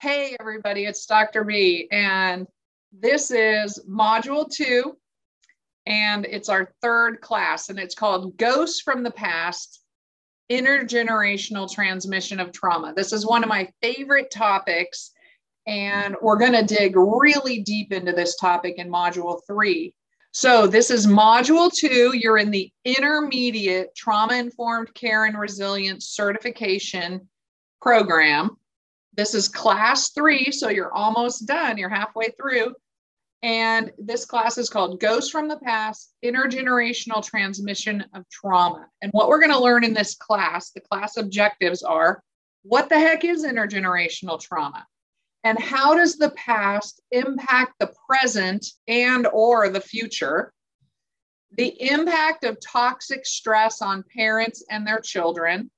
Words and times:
Hey, 0.00 0.34
everybody, 0.40 0.86
it's 0.86 1.04
Dr. 1.04 1.44
B, 1.44 1.86
and 1.92 2.46
this 2.90 3.30
is 3.30 3.78
Module 3.86 4.50
2, 4.50 4.96
and 5.84 6.24
it's 6.24 6.48
our 6.48 6.72
third 6.80 7.20
class, 7.20 7.68
and 7.68 7.78
it's 7.78 7.94
called 7.94 8.38
Ghosts 8.38 8.80
from 8.80 9.02
the 9.02 9.10
Past 9.10 9.82
Intergenerational 10.50 11.70
Transmission 11.70 12.40
of 12.40 12.50
Trauma. 12.50 12.94
This 12.96 13.12
is 13.12 13.26
one 13.26 13.42
of 13.42 13.50
my 13.50 13.68
favorite 13.82 14.30
topics, 14.30 15.10
and 15.66 16.16
we're 16.22 16.38
going 16.38 16.54
to 16.54 16.64
dig 16.64 16.96
really 16.96 17.60
deep 17.60 17.92
into 17.92 18.12
this 18.12 18.36
topic 18.36 18.76
in 18.78 18.88
Module 18.88 19.42
3. 19.46 19.94
So, 20.32 20.66
this 20.66 20.90
is 20.90 21.06
Module 21.06 21.70
2. 21.70 22.16
You're 22.16 22.38
in 22.38 22.50
the 22.50 22.72
intermediate 22.86 23.94
trauma 23.94 24.36
informed 24.36 24.94
care 24.94 25.26
and 25.26 25.38
resilience 25.38 26.06
certification 26.08 27.28
program 27.82 28.56
this 29.16 29.34
is 29.34 29.48
class 29.48 30.10
three, 30.10 30.50
so 30.52 30.68
you're 30.68 30.94
almost 30.94 31.46
done. 31.46 31.78
You're 31.78 31.88
halfway 31.88 32.28
through. 32.38 32.74
And 33.42 33.90
this 33.98 34.26
class 34.26 34.58
is 34.58 34.68
called 34.68 35.00
Ghosts 35.00 35.30
from 35.30 35.48
the 35.48 35.58
Past 35.58 36.12
Intergenerational 36.22 37.24
Transmission 37.24 38.04
of 38.14 38.28
Trauma. 38.28 38.86
And 39.00 39.10
what 39.12 39.28
we're 39.28 39.40
going 39.40 39.52
to 39.52 39.58
learn 39.58 39.82
in 39.82 39.94
this 39.94 40.14
class, 40.14 40.70
the 40.70 40.80
class 40.80 41.16
objectives 41.16 41.82
are 41.82 42.22
what 42.62 42.90
the 42.90 42.98
heck 42.98 43.24
is 43.24 43.44
intergenerational 43.44 44.40
trauma? 44.40 44.86
And 45.44 45.58
how 45.58 45.94
does 45.94 46.16
the 46.16 46.30
past 46.30 47.00
impact 47.10 47.74
the 47.78 47.92
present 48.06 48.66
and 48.86 49.26
or 49.26 49.70
the 49.70 49.80
future? 49.80 50.52
The 51.56 51.74
impact 51.90 52.44
of 52.44 52.58
toxic 52.60 53.24
stress 53.24 53.80
on 53.80 54.04
parents 54.14 54.62
and 54.70 54.86
their 54.86 55.00
children, 55.00 55.70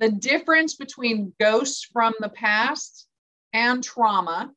the 0.00 0.10
difference 0.10 0.74
between 0.74 1.32
ghosts 1.40 1.84
from 1.84 2.14
the 2.20 2.28
past 2.28 3.06
and 3.52 3.82
trauma. 3.82 4.52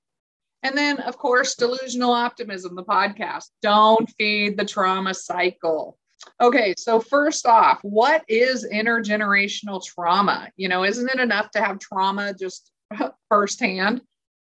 And 0.64 0.78
then, 0.78 1.00
of 1.00 1.17
course, 1.17 1.56
delusional 1.56 2.14
optimism, 2.14 2.75
the 2.75 2.84
podcast. 2.84 3.45
Don't 3.62 4.09
feed 4.17 4.58
the 4.58 4.66
trauma 4.66 5.14
cycle. 5.14 5.97
Okay, 6.39 6.75
so 6.78 7.00
first 7.00 7.47
off, 7.47 7.80
what 7.81 8.23
is 8.28 8.67
intergenerational 8.72 9.84
trauma? 9.84 10.50
You 10.56 10.69
know, 10.69 10.84
isn't 10.84 11.09
it 11.09 11.19
enough 11.19 11.50
to 11.52 11.62
have 11.64 11.80
trauma 11.80 12.34
just 12.34 12.72
firsthand? 13.30 14.02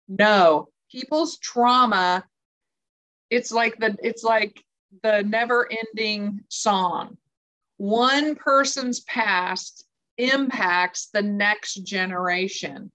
No, 0.08 0.70
people's 0.92 1.38
trauma, 1.40 2.24
it's 3.32 3.52
like 3.52 3.78
the 3.80 3.96
it's 4.04 4.24
like 4.24 4.62
the 5.02 5.24
never-ending 5.24 6.42
song. 6.50 7.18
One 7.78 8.36
person's 8.36 9.00
past 9.02 9.83
impacts 10.18 11.08
the 11.14 11.22
next 11.22 11.76
generation 11.84 12.92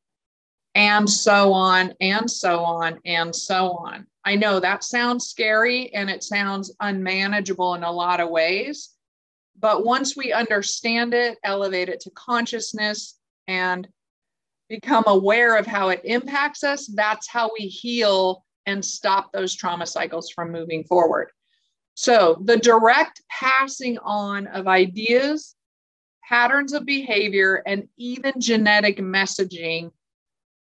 and 0.75 1.09
so 1.09 1.53
on 1.53 1.93
and 2.01 2.31
so 2.31 2.61
on 2.61 2.99
and 3.05 3.35
so 3.35 3.73
on. 3.73 4.07
I 4.25 4.37
know 4.37 4.61
that 4.61 4.85
sounds 4.85 5.27
scary 5.27 5.93
and 5.95 6.09
it 6.11 6.23
sounds 6.23 6.75
unmanageable 6.81 7.75
in 7.75 7.83
a 7.83 7.91
lot 7.91 8.21
of 8.21 8.31
ways. 8.31 8.91
But 9.59 9.85
once 9.85 10.17
we 10.17 10.33
understand 10.33 11.15
it, 11.15 11.39
elevate 11.43 11.89
it 11.89 12.01
to 12.01 12.11
consciousness, 12.11 13.19
and 13.49 13.89
become 14.69 15.05
aware 15.07 15.57
of 15.57 15.67
how 15.67 15.89
it 15.89 16.03
impacts 16.05 16.63
us, 16.63 16.87
that's 16.87 17.29
how 17.29 17.51
we 17.59 17.67
heal 17.67 18.45
and 18.67 18.85
stop 18.85 19.33
those 19.33 19.55
trauma 19.55 19.87
cycles 19.87 20.31
from 20.31 20.53
moving 20.53 20.85
forward. 20.85 21.31
So, 21.95 22.41
the 22.45 22.59
direct 22.59 23.23
passing 23.29 23.99
on 23.99 24.47
of 24.49 24.69
ideas 24.69 25.57
patterns 26.29 26.73
of 26.73 26.85
behavior, 26.85 27.63
and 27.67 27.89
even 27.97 28.35
genetic 28.39 28.99
messaging 28.99 29.91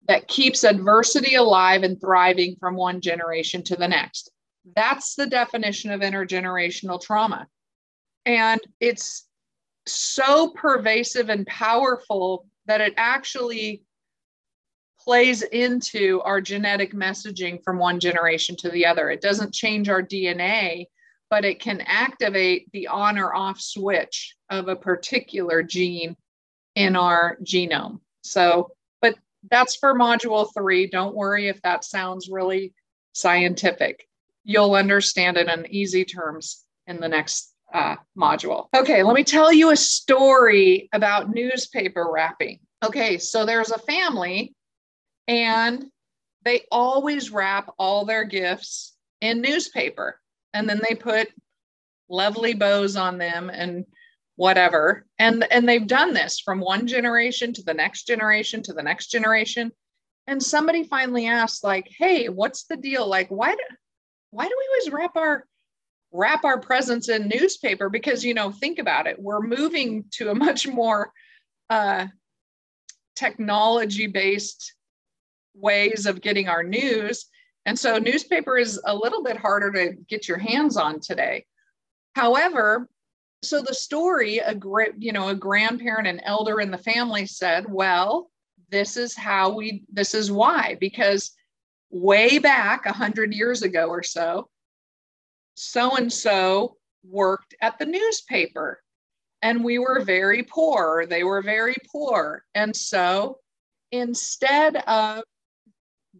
that 0.07 0.27
keeps 0.27 0.63
adversity 0.63 1.35
alive 1.35 1.83
and 1.83 2.01
thriving 2.01 2.55
from 2.59 2.75
one 2.75 2.99
generation 2.99 3.63
to 3.63 3.75
the 3.75 3.87
next. 3.87 4.31
That's 4.75 5.15
the 5.15 5.27
definition 5.27 5.91
of 5.91 6.01
intergenerational 6.01 6.99
trauma. 7.01 7.47
And 8.25 8.59
it's 8.79 9.27
so 9.87 10.49
pervasive 10.49 11.29
and 11.29 11.45
powerful 11.47 12.47
that 12.65 12.81
it 12.81 12.93
actually 12.97 13.83
plays 14.99 15.41
into 15.41 16.21
our 16.21 16.41
genetic 16.41 16.93
messaging 16.93 17.63
from 17.63 17.77
one 17.77 17.99
generation 17.99 18.55
to 18.57 18.69
the 18.69 18.85
other. 18.85 19.09
It 19.09 19.21
doesn't 19.21 19.53
change 19.53 19.89
our 19.89 20.03
DNA, 20.03 20.85
but 21.31 21.45
it 21.45 21.61
can 21.61 21.81
activate 21.87 22.69
the 22.73 22.87
on 22.87 23.17
or 23.17 23.33
off 23.33 23.59
switch 23.59 24.35
of 24.49 24.67
a 24.67 24.75
particular 24.75 25.63
gene 25.63 26.15
in 26.75 26.97
our 26.97 27.37
genome. 27.41 28.01
So, 28.21 28.71
but 29.01 29.15
that's 29.49 29.77
for 29.77 29.97
module 29.97 30.49
three. 30.53 30.87
Don't 30.87 31.15
worry 31.15 31.47
if 31.47 31.59
that 31.61 31.85
sounds 31.85 32.29
really 32.29 32.73
scientific. 33.13 34.05
You'll 34.43 34.75
understand 34.75 35.37
it 35.37 35.47
in 35.47 35.65
easy 35.73 36.03
terms 36.03 36.65
in 36.85 36.99
the 36.99 37.07
next 37.07 37.53
uh, 37.73 37.95
module. 38.17 38.67
Okay, 38.75 39.01
let 39.01 39.15
me 39.15 39.23
tell 39.23 39.53
you 39.53 39.71
a 39.71 39.77
story 39.77 40.89
about 40.91 41.33
newspaper 41.33 42.11
wrapping. 42.11 42.59
Okay, 42.83 43.17
so 43.17 43.45
there's 43.45 43.71
a 43.71 43.79
family 43.79 44.53
and 45.29 45.85
they 46.43 46.65
always 46.71 47.31
wrap 47.31 47.71
all 47.79 48.03
their 48.03 48.25
gifts 48.25 48.97
in 49.21 49.39
newspaper 49.39 50.19
and 50.53 50.69
then 50.69 50.81
they 50.87 50.95
put 50.95 51.29
lovely 52.09 52.53
bows 52.53 52.95
on 52.95 53.17
them 53.17 53.49
and 53.49 53.85
whatever. 54.35 55.05
And 55.19 55.45
and 55.51 55.67
they've 55.67 55.87
done 55.87 56.13
this 56.13 56.39
from 56.39 56.59
one 56.59 56.87
generation 56.87 57.53
to 57.53 57.63
the 57.63 57.73
next 57.73 58.03
generation 58.07 58.63
to 58.63 58.73
the 58.73 58.83
next 58.83 59.07
generation. 59.07 59.71
And 60.27 60.41
somebody 60.41 60.83
finally 60.83 61.27
asked 61.27 61.63
like 61.63 61.89
hey 61.97 62.27
what's 62.29 62.63
the 62.63 62.77
deal? 62.77 63.07
Like 63.07 63.29
why 63.29 63.51
do 63.51 63.63
why 64.31 64.45
do 64.45 64.55
we 64.57 64.67
always 64.69 64.93
wrap 64.93 65.15
our 65.15 65.45
wrap 66.11 66.43
our 66.43 66.59
presents 66.59 67.09
in 67.09 67.27
newspaper? 67.29 67.89
Because 67.89 68.23
you 68.23 68.33
know 68.33 68.51
think 68.51 68.79
about 68.79 69.07
it 69.07 69.21
we're 69.21 69.41
moving 69.41 70.05
to 70.11 70.29
a 70.29 70.35
much 70.35 70.67
more 70.67 71.11
uh, 71.69 72.07
technology 73.15 74.07
based 74.07 74.73
ways 75.53 76.05
of 76.05 76.21
getting 76.21 76.47
our 76.47 76.63
news 76.63 77.25
and 77.65 77.77
so 77.77 77.97
newspaper 77.97 78.57
is 78.57 78.79
a 78.85 78.95
little 78.95 79.23
bit 79.23 79.37
harder 79.37 79.71
to 79.71 79.93
get 80.07 80.27
your 80.27 80.37
hands 80.37 80.77
on 80.77 80.99
today. 80.99 81.45
However, 82.15 82.89
so 83.43 83.61
the 83.61 83.73
story, 83.73 84.39
a 84.39 84.53
great, 84.53 84.93
you 84.97 85.11
know, 85.11 85.29
a 85.29 85.35
grandparent 85.35 86.07
and 86.07 86.21
elder 86.23 86.59
in 86.59 86.71
the 86.71 86.77
family 86.77 87.25
said, 87.25 87.65
well, 87.67 88.29
this 88.69 88.97
is 88.97 89.15
how 89.15 89.53
we, 89.53 89.83
this 89.91 90.13
is 90.13 90.31
why, 90.31 90.77
because 90.79 91.31
way 91.89 92.39
back 92.39 92.85
a 92.85 92.93
hundred 92.93 93.33
years 93.33 93.63
ago 93.63 93.87
or 93.87 94.03
so, 94.03 94.49
so 95.55 95.97
and 95.97 96.11
so 96.11 96.77
worked 97.03 97.55
at 97.61 97.77
the 97.79 97.85
newspaper 97.85 98.81
and 99.41 99.63
we 99.63 99.79
were 99.79 100.03
very 100.03 100.43
poor. 100.43 101.05
They 101.09 101.23
were 101.23 101.41
very 101.41 101.75
poor. 101.91 102.43
And 102.53 102.75
so 102.75 103.39
instead 103.91 104.77
of 104.87 105.23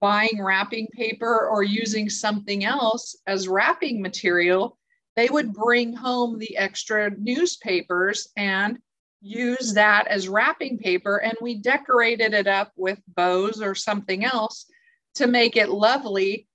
buying 0.02 0.42
wrapping 0.44 0.88
paper 0.88 1.48
or 1.48 1.64
using 1.64 2.10
something 2.10 2.66
else 2.66 3.16
as 3.28 3.48
wrapping 3.48 4.02
material, 4.02 4.78
they 5.16 5.30
would 5.30 5.54
bring 5.54 5.94
home 5.94 6.40
the 6.40 6.58
extra 6.58 7.12
newspapers 7.18 8.28
and 8.36 8.80
use 9.22 9.74
that 9.76 10.08
as 10.08 10.28
wrapping 10.28 10.80
paper. 10.80 11.18
And 11.18 11.36
we 11.40 11.56
decorated 11.56 12.34
it 12.34 12.48
up 12.48 12.72
with 12.76 13.00
bows 13.16 13.62
or 13.62 13.76
something 13.76 14.26
else 14.26 14.66
to 15.16 15.28
make 15.28 15.56
it 15.56 15.70
lovely. 15.70 16.48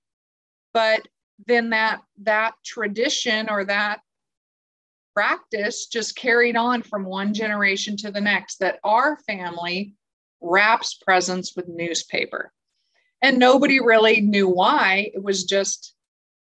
But 0.73 1.07
then 1.45 1.69
that 1.69 2.01
that 2.23 2.55
tradition 2.65 3.49
or 3.49 3.63
that 3.65 4.01
practice 5.15 5.87
just 5.87 6.15
carried 6.15 6.57
on 6.57 6.81
from 6.81 7.05
one 7.05 7.33
generation 7.33 7.95
to 7.97 8.11
the 8.11 8.21
next 8.21 8.59
that 8.59 8.79
our 8.83 9.17
family 9.25 9.95
wraps 10.41 10.95
presents 10.95 11.55
with 11.55 11.67
newspaper 11.67 12.51
and 13.21 13.39
nobody 13.39 13.79
really 13.79 14.21
knew 14.21 14.47
why. 14.47 15.11
It 15.13 15.23
was 15.23 15.43
just 15.43 15.93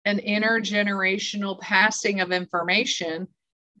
an 0.04 0.18
intergenerational 0.18 1.60
passing 1.60 2.20
of 2.20 2.32
information 2.32 3.28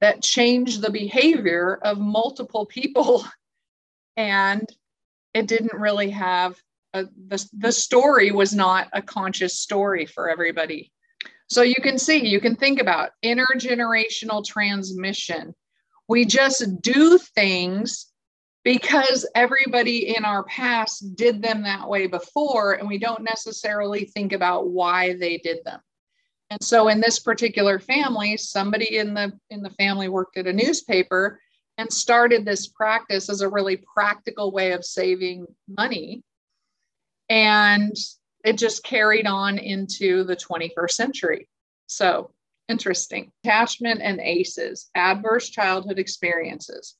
that 0.00 0.22
changed 0.22 0.80
the 0.80 0.90
behavior 0.90 1.78
of 1.82 1.98
multiple 1.98 2.66
people. 2.66 3.24
And 4.16 4.68
it 5.34 5.48
didn't 5.48 5.74
really 5.74 6.10
have 6.10 6.54
a, 6.92 7.06
the, 7.26 7.44
the 7.58 7.72
story 7.72 8.30
was 8.30 8.54
not 8.54 8.88
a 8.92 9.02
conscious 9.02 9.58
story 9.58 10.06
for 10.06 10.30
everybody. 10.30 10.92
So 11.48 11.62
you 11.62 11.74
can 11.82 11.98
see, 11.98 12.24
you 12.24 12.40
can 12.40 12.54
think 12.54 12.80
about 12.80 13.10
intergenerational 13.24 14.44
transmission. 14.44 15.52
We 16.08 16.24
just 16.24 16.80
do 16.80 17.18
things 17.18 18.06
because 18.64 19.28
everybody 19.34 20.16
in 20.16 20.24
our 20.24 20.44
past 20.44 21.16
did 21.16 21.42
them 21.42 21.62
that 21.64 21.88
way 21.88 22.06
before 22.06 22.74
and 22.74 22.88
we 22.88 22.98
don't 22.98 23.22
necessarily 23.22 24.06
think 24.06 24.32
about 24.32 24.68
why 24.68 25.14
they 25.16 25.38
did 25.38 25.58
them 25.64 25.80
and 26.50 26.62
so 26.62 26.88
in 26.88 27.00
this 27.00 27.20
particular 27.20 27.78
family 27.78 28.36
somebody 28.36 28.98
in 28.98 29.14
the 29.14 29.32
in 29.50 29.62
the 29.62 29.70
family 29.70 30.08
worked 30.08 30.36
at 30.36 30.46
a 30.46 30.52
newspaper 30.52 31.40
and 31.78 31.92
started 31.92 32.44
this 32.44 32.68
practice 32.68 33.28
as 33.30 33.40
a 33.42 33.48
really 33.48 33.78
practical 33.94 34.52
way 34.52 34.72
of 34.72 34.84
saving 34.84 35.46
money 35.68 36.22
And 37.28 37.96
it 38.44 38.58
just 38.58 38.84
carried 38.84 39.26
on 39.26 39.58
into 39.58 40.24
the 40.24 40.36
21st 40.36 40.92
century. 40.92 41.48
So 41.86 42.32
interesting. 42.68 43.32
Attachment 43.44 44.02
and 44.02 44.20
ACEs, 44.20 44.90
adverse 44.94 45.50
childhood 45.50 45.98
experiences, 45.98 46.96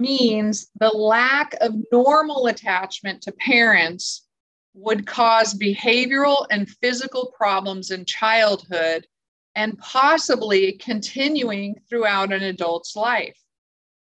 means 0.00 0.68
the 0.78 0.88
lack 0.88 1.54
of 1.60 1.74
normal 1.92 2.46
attachment 2.46 3.22
to 3.22 3.32
parents 3.32 4.26
would 4.74 5.06
cause 5.06 5.54
behavioral 5.54 6.46
and 6.50 6.68
physical 6.68 7.32
problems 7.36 7.90
in 7.90 8.04
childhood 8.04 9.06
and 9.54 9.78
possibly 9.78 10.72
continuing 10.72 11.74
throughout 11.88 12.32
an 12.32 12.42
adult's 12.42 12.96
life. 12.96 13.38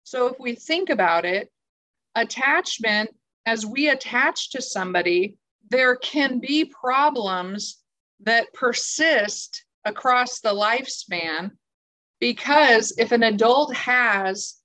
So, 0.04 0.28
if 0.28 0.40
we 0.40 0.56
think 0.56 0.90
about 0.90 1.26
it, 1.26 1.52
attachment, 2.16 3.10
as 3.46 3.66
we 3.66 3.90
attach 3.90 4.52
to 4.52 4.62
somebody, 4.62 5.36
there 5.70 5.96
can 5.96 6.40
be 6.40 6.66
problems 6.66 7.80
that 8.22 8.54
persist 8.54 9.66
across 9.86 10.40
the 10.40 10.54
lifespan 10.54 11.52
because 12.20 12.94
if 12.98 13.12
an 13.12 13.24
adult 13.24 13.76
has 13.76 14.56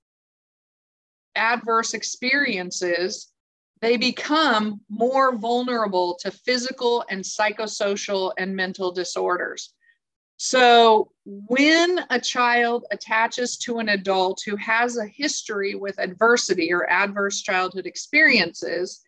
adverse 1.35 1.93
experiences, 1.93 3.31
they 3.81 3.97
become 3.97 4.81
more 4.89 5.35
vulnerable 5.37 6.17
to 6.21 6.31
physical 6.31 7.05
and 7.09 7.23
psychosocial 7.23 8.33
and 8.37 8.55
mental 8.55 8.91
disorders. 8.91 9.73
So, 10.37 11.11
when 11.25 12.05
a 12.09 12.19
child 12.19 12.85
attaches 12.91 13.57
to 13.57 13.79
an 13.79 13.89
adult 13.89 14.41
who 14.45 14.55
has 14.55 14.97
a 14.97 15.05
history 15.05 15.75
with 15.75 15.99
adversity 15.99 16.71
or 16.71 16.89
adverse 16.89 17.41
childhood 17.41 17.85
experiences 17.85 19.01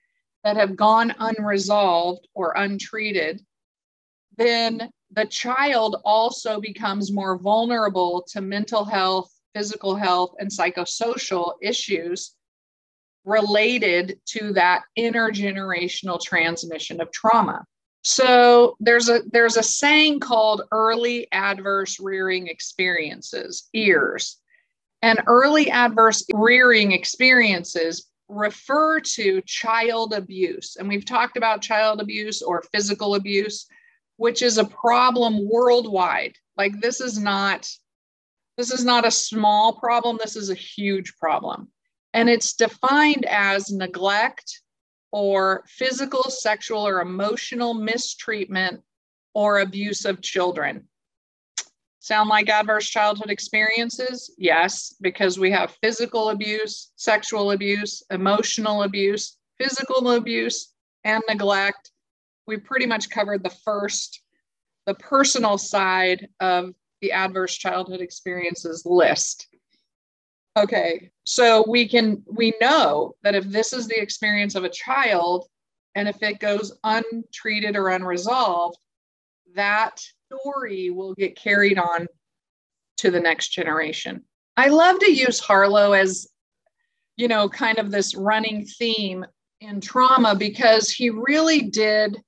that 0.43 0.57
have 0.57 0.75
gone 0.75 1.13
unresolved 1.19 2.27
or 2.33 2.53
untreated, 2.57 3.45
then 4.37 4.89
the 5.11 5.25
child 5.25 5.97
also 6.03 6.59
becomes 6.59 7.11
more 7.11 7.37
vulnerable 7.37 8.25
to 8.31 8.41
mental 8.41 8.83
health, 8.83 9.30
physical 9.53 9.95
health, 9.95 10.33
and 10.39 10.49
psychosocial 10.49 11.53
issues 11.61 12.35
related 13.25 14.19
to 14.25 14.53
that 14.53 14.83
intergenerational 14.97 16.19
transmission 16.21 17.01
of 17.01 17.11
trauma. 17.11 17.63
So 18.03 18.75
there's 18.79 19.09
a 19.09 19.21
there's 19.31 19.57
a 19.57 19.63
saying 19.63 20.21
called 20.21 20.63
early 20.71 21.27
adverse 21.31 21.99
rearing 21.99 22.47
experiences, 22.47 23.69
ears. 23.73 24.37
And 25.03 25.21
early 25.27 25.69
adverse 25.69 26.25
rearing 26.33 26.91
experiences 26.91 28.07
refer 28.27 28.99
to 28.99 29.41
child 29.45 30.13
abuse. 30.13 30.77
And 30.77 30.87
we've 30.87 31.05
talked 31.05 31.37
about 31.37 31.61
child 31.61 32.01
abuse 32.01 32.41
or 32.41 32.63
physical 32.71 33.15
abuse, 33.15 33.67
which 34.17 34.41
is 34.41 34.57
a 34.57 34.65
problem 34.65 35.47
worldwide. 35.49 36.35
Like 36.57 36.79
this 36.79 37.01
is 37.01 37.19
not 37.19 37.67
this 38.57 38.71
is 38.71 38.85
not 38.85 39.05
a 39.05 39.11
small 39.11 39.73
problem, 39.73 40.17
this 40.19 40.35
is 40.35 40.49
a 40.49 40.55
huge 40.55 41.15
problem. 41.17 41.69
And 42.13 42.29
it's 42.29 42.53
defined 42.53 43.25
as 43.25 43.71
neglect, 43.71 44.61
or 45.11 45.63
physical, 45.67 46.23
sexual, 46.23 46.87
or 46.87 47.01
emotional 47.01 47.73
mistreatment 47.73 48.81
or 49.33 49.59
abuse 49.59 50.05
of 50.05 50.21
children. 50.21 50.87
Sound 51.99 52.29
like 52.29 52.49
adverse 52.49 52.89
childhood 52.89 53.29
experiences? 53.29 54.33
Yes, 54.37 54.95
because 55.01 55.37
we 55.37 55.51
have 55.51 55.77
physical 55.83 56.29
abuse, 56.29 56.91
sexual 56.95 57.51
abuse, 57.51 58.03
emotional 58.09 58.83
abuse, 58.83 59.37
physical 59.59 60.11
abuse, 60.11 60.73
and 61.03 61.21
neglect. 61.29 61.91
We 62.47 62.57
pretty 62.57 62.87
much 62.87 63.09
covered 63.09 63.43
the 63.43 63.55
first, 63.63 64.21
the 64.87 64.95
personal 64.95 65.57
side 65.57 66.27
of 66.39 66.73
the 67.01 67.11
adverse 67.11 67.55
childhood 67.55 68.01
experiences 68.01 68.85
list. 68.85 69.47
Okay, 70.57 71.11
so 71.23 71.63
we 71.67 71.87
can 71.87 72.23
we 72.29 72.53
know 72.59 73.15
that 73.23 73.35
if 73.35 73.45
this 73.45 73.73
is 73.73 73.87
the 73.87 74.01
experience 74.01 74.55
of 74.55 74.63
a 74.63 74.69
child 74.69 75.47
and 75.95 76.07
if 76.07 76.21
it 76.21 76.39
goes 76.39 76.77
untreated 76.83 77.75
or 77.75 77.89
unresolved, 77.89 78.77
that 79.55 80.01
story 80.25 80.89
will 80.89 81.13
get 81.13 81.37
carried 81.37 81.77
on 81.77 82.07
to 82.97 83.11
the 83.11 83.19
next 83.19 83.49
generation. 83.49 84.23
I 84.57 84.67
love 84.67 84.99
to 84.99 85.11
use 85.11 85.39
Harlow 85.39 85.93
as 85.93 86.27
you 87.17 87.27
know, 87.27 87.47
kind 87.47 87.77
of 87.77 87.91
this 87.91 88.15
running 88.15 88.65
theme 88.65 89.25
in 89.59 89.79
trauma 89.79 90.35
because 90.35 90.89
he 90.89 91.11
really 91.11 91.61
did 91.61 92.19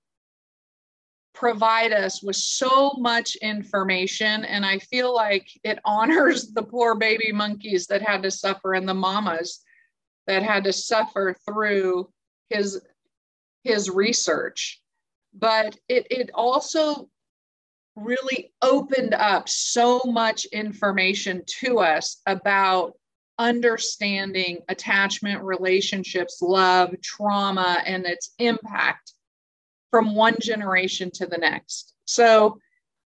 provide 1.43 1.91
us 1.91 2.23
with 2.23 2.37
so 2.37 2.93
much 2.97 3.35
information. 3.41 4.45
And 4.45 4.65
I 4.65 4.79
feel 4.79 5.13
like 5.13 5.49
it 5.65 5.77
honors 5.85 6.53
the 6.53 6.63
poor 6.63 6.95
baby 6.95 7.33
monkeys 7.33 7.85
that 7.87 8.01
had 8.01 8.23
to 8.23 8.31
suffer 8.31 8.75
and 8.75 8.87
the 8.87 8.93
mamas 8.93 9.59
that 10.25 10.41
had 10.41 10.63
to 10.63 10.71
suffer 10.71 11.35
through 11.45 12.09
his 12.49 12.79
his 13.65 13.89
research. 13.89 14.81
But 15.33 15.77
it, 15.89 16.07
it 16.09 16.29
also 16.33 17.09
really 17.97 18.53
opened 18.61 19.13
up 19.13 19.49
so 19.49 20.01
much 20.05 20.45
information 20.45 21.41
to 21.59 21.79
us 21.79 22.21
about 22.25 22.93
understanding 23.37 24.59
attachment, 24.69 25.41
relationships, 25.43 26.41
love, 26.41 26.93
trauma, 27.01 27.81
and 27.85 28.05
its 28.05 28.31
impact 28.39 29.12
from 29.93 30.15
one 30.15 30.35
generation 30.41 31.11
to 31.11 31.27
the 31.27 31.37
next. 31.37 31.93
So 32.05 32.57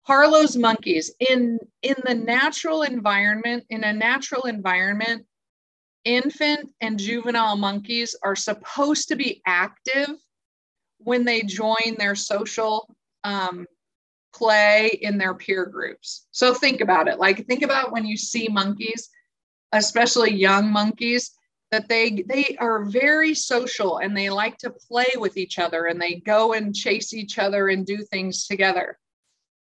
Harlow's 0.04 0.56
monkeys 0.56 1.12
in 1.20 1.60
in 1.82 1.96
the 2.06 2.16
natural 2.16 2.84
environment, 2.84 3.66
in 3.70 3.84
a 3.84 3.92
natural 3.92 4.44
environment, 4.44 5.26
infant 6.06 6.72
and 6.80 6.98
juvenile 6.98 7.58
monkeys 7.58 8.16
are 8.24 8.36
supposed 8.38 9.10
to 9.10 9.18
be 9.18 9.42
active 9.46 10.08
when 11.00 11.26
they 11.26 11.42
join 11.42 11.98
their 11.98 12.16
social 12.16 12.96
um, 13.26 13.66
play 14.34 14.88
in 15.02 15.18
their 15.18 15.34
peer 15.34 15.66
groups. 15.66 16.28
So 16.32 16.54
think 16.54 16.80
about 16.80 17.10
it. 17.10 17.20
Like 17.20 17.46
think 17.46 17.62
about 17.62 17.92
when 17.92 18.06
you 18.06 18.16
see 18.16 18.48
monkeys, 18.48 19.10
especially 19.74 20.34
young 20.34 20.72
monkeys, 20.72 21.32
that 21.72 21.88
they 21.88 22.24
they 22.28 22.58
are 22.60 22.86
very 22.86 23.34
social 23.34 23.98
and 24.00 24.16
they 24.16 24.30
like 24.30 24.58
to 24.58 24.70
play 24.70 25.08
with 25.16 25.38
each 25.38 25.60
other 25.60 25.86
and 25.86 26.02
they 26.02 26.16
go 26.16 26.54
and 26.54 26.76
chase 26.76 27.14
each 27.14 27.38
other 27.38 27.70
and 27.70 27.86
do 27.86 27.98
things 27.98 28.48
together. 28.48 28.98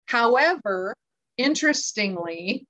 However 0.06 0.94
interestingly 1.36 2.66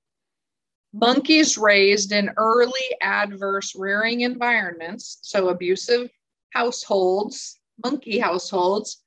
monkeys 0.93 1.57
raised 1.57 2.11
in 2.11 2.31
early 2.37 2.71
adverse 3.01 3.75
rearing 3.75 4.21
environments 4.21 5.19
so 5.21 5.49
abusive 5.49 6.09
households 6.51 7.59
monkey 7.83 8.17
households 8.17 9.03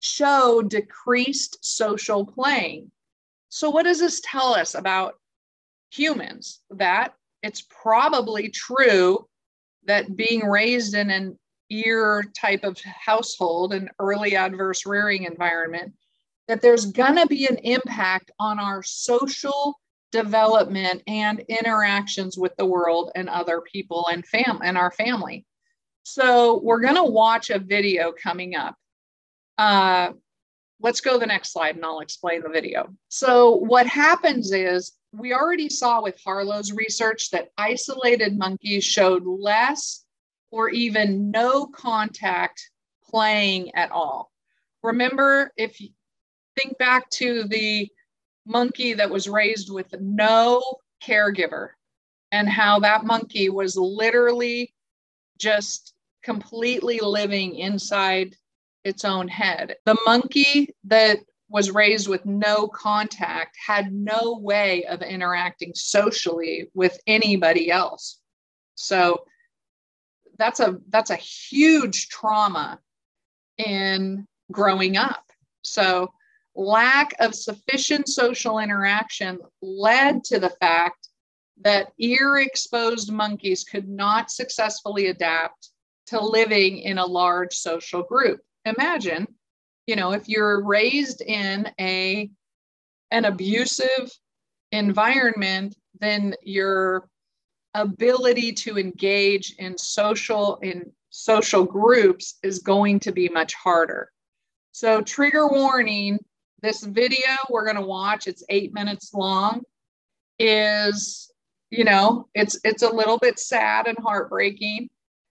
show 0.00 0.62
decreased 0.62 1.58
social 1.62 2.24
playing. 2.24 2.90
So 3.48 3.70
what 3.70 3.84
does 3.84 3.98
this 3.98 4.20
tell 4.24 4.54
us 4.54 4.74
about 4.74 5.14
humans? 5.90 6.60
That 6.70 7.14
it's 7.42 7.62
probably 7.62 8.48
true 8.50 9.26
that 9.86 10.16
being 10.16 10.46
raised 10.46 10.94
in 10.94 11.10
an 11.10 11.38
ear 11.70 12.24
type 12.38 12.64
of 12.64 12.80
household, 12.80 13.72
an 13.72 13.90
early 13.98 14.36
adverse 14.36 14.86
rearing 14.86 15.24
environment, 15.24 15.92
that 16.48 16.60
there's 16.60 16.86
going 16.86 17.16
to 17.16 17.26
be 17.26 17.46
an 17.46 17.56
impact 17.58 18.30
on 18.38 18.58
our 18.60 18.82
social 18.82 19.78
development 20.12 21.02
and 21.06 21.40
interactions 21.48 22.38
with 22.38 22.54
the 22.56 22.66
world 22.66 23.10
and 23.14 23.28
other 23.28 23.60
people 23.60 24.06
and 24.12 24.24
fam 24.26 24.60
and 24.62 24.78
our 24.78 24.92
family. 24.92 25.44
So 26.04 26.60
we're 26.62 26.80
going 26.80 26.94
to 26.94 27.04
watch 27.04 27.50
a 27.50 27.58
video 27.58 28.12
coming 28.12 28.54
up. 28.54 28.76
Uh, 29.58 30.12
let's 30.80 31.00
go 31.00 31.14
to 31.14 31.18
the 31.18 31.26
next 31.26 31.52
slide 31.52 31.74
and 31.74 31.84
I'll 31.84 32.00
explain 32.00 32.42
the 32.42 32.48
video. 32.48 32.94
So 33.08 33.56
what 33.56 33.86
happens 33.86 34.52
is 34.52 34.92
we 35.18 35.32
already 35.32 35.68
saw 35.68 36.02
with 36.02 36.20
Harlow's 36.22 36.72
research 36.72 37.30
that 37.30 37.50
isolated 37.56 38.36
monkeys 38.36 38.84
showed 38.84 39.24
less 39.26 40.04
or 40.50 40.68
even 40.68 41.30
no 41.30 41.66
contact 41.66 42.70
playing 43.08 43.74
at 43.74 43.90
all. 43.90 44.30
Remember, 44.82 45.52
if 45.56 45.80
you 45.80 45.90
think 46.58 46.78
back 46.78 47.08
to 47.10 47.44
the 47.44 47.88
monkey 48.46 48.94
that 48.94 49.10
was 49.10 49.28
raised 49.28 49.72
with 49.72 49.92
no 50.00 50.62
caregiver 51.02 51.70
and 52.32 52.48
how 52.48 52.78
that 52.80 53.04
monkey 53.04 53.48
was 53.48 53.76
literally 53.76 54.72
just 55.38 55.94
completely 56.22 56.98
living 57.00 57.56
inside 57.56 58.36
its 58.84 59.04
own 59.04 59.28
head. 59.28 59.76
The 59.84 59.98
monkey 60.06 60.74
that 60.84 61.18
was 61.48 61.70
raised 61.70 62.08
with 62.08 62.24
no 62.26 62.66
contact, 62.66 63.56
had 63.64 63.92
no 63.92 64.38
way 64.40 64.84
of 64.84 65.02
interacting 65.02 65.72
socially 65.74 66.70
with 66.74 66.98
anybody 67.06 67.70
else. 67.70 68.18
So 68.74 69.24
that's 70.38 70.60
a 70.60 70.78
that's 70.88 71.10
a 71.10 71.16
huge 71.16 72.08
trauma 72.08 72.78
in 73.58 74.26
growing 74.50 74.96
up. 74.96 75.24
So, 75.62 76.12
lack 76.54 77.14
of 77.20 77.34
sufficient 77.34 78.08
social 78.08 78.58
interaction 78.58 79.38
led 79.62 80.24
to 80.24 80.38
the 80.38 80.50
fact 80.50 81.08
that 81.62 81.92
ear 81.98 82.36
exposed 82.38 83.12
monkeys 83.12 83.64
could 83.64 83.88
not 83.88 84.30
successfully 84.30 85.06
adapt 85.06 85.70
to 86.08 86.20
living 86.20 86.78
in 86.78 86.98
a 86.98 87.06
large 87.06 87.54
social 87.54 88.02
group. 88.02 88.40
Imagine, 88.64 89.26
you 89.86 89.96
know, 89.96 90.12
if 90.12 90.28
you're 90.28 90.64
raised 90.64 91.22
in 91.22 91.70
a 91.80 92.30
an 93.10 93.24
abusive 93.24 94.10
environment, 94.72 95.76
then 96.00 96.34
your 96.42 97.08
ability 97.74 98.52
to 98.52 98.78
engage 98.78 99.54
in 99.58 99.78
social 99.78 100.56
in 100.62 100.90
social 101.10 101.64
groups 101.64 102.38
is 102.42 102.58
going 102.58 103.00
to 103.00 103.12
be 103.12 103.28
much 103.28 103.54
harder. 103.54 104.10
So 104.72 105.00
trigger 105.00 105.48
warning, 105.48 106.18
this 106.62 106.82
video 106.84 107.36
we're 107.48 107.64
going 107.64 107.76
to 107.76 107.82
watch, 107.82 108.26
it's 108.26 108.44
8 108.48 108.74
minutes 108.74 109.14
long 109.14 109.62
is 110.38 111.30
you 111.70 111.84
know, 111.84 112.28
it's 112.34 112.58
it's 112.64 112.82
a 112.82 112.94
little 112.94 113.18
bit 113.18 113.38
sad 113.38 113.86
and 113.86 113.98
heartbreaking. 113.98 114.88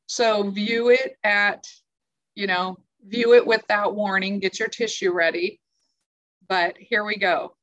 So 0.07 0.49
view 0.49 0.89
it 0.89 1.17
at 1.23 1.65
you 2.35 2.47
know, 2.47 2.77
view 3.07 3.33
it 3.33 3.45
with 3.45 3.65
that 3.67 3.93
warning, 3.93 4.39
get 4.39 4.59
your 4.59 4.67
tissue 4.67 5.11
ready. 5.11 5.59
But 6.47 6.77
here 6.77 7.03
we 7.03 7.17
go. 7.17 7.55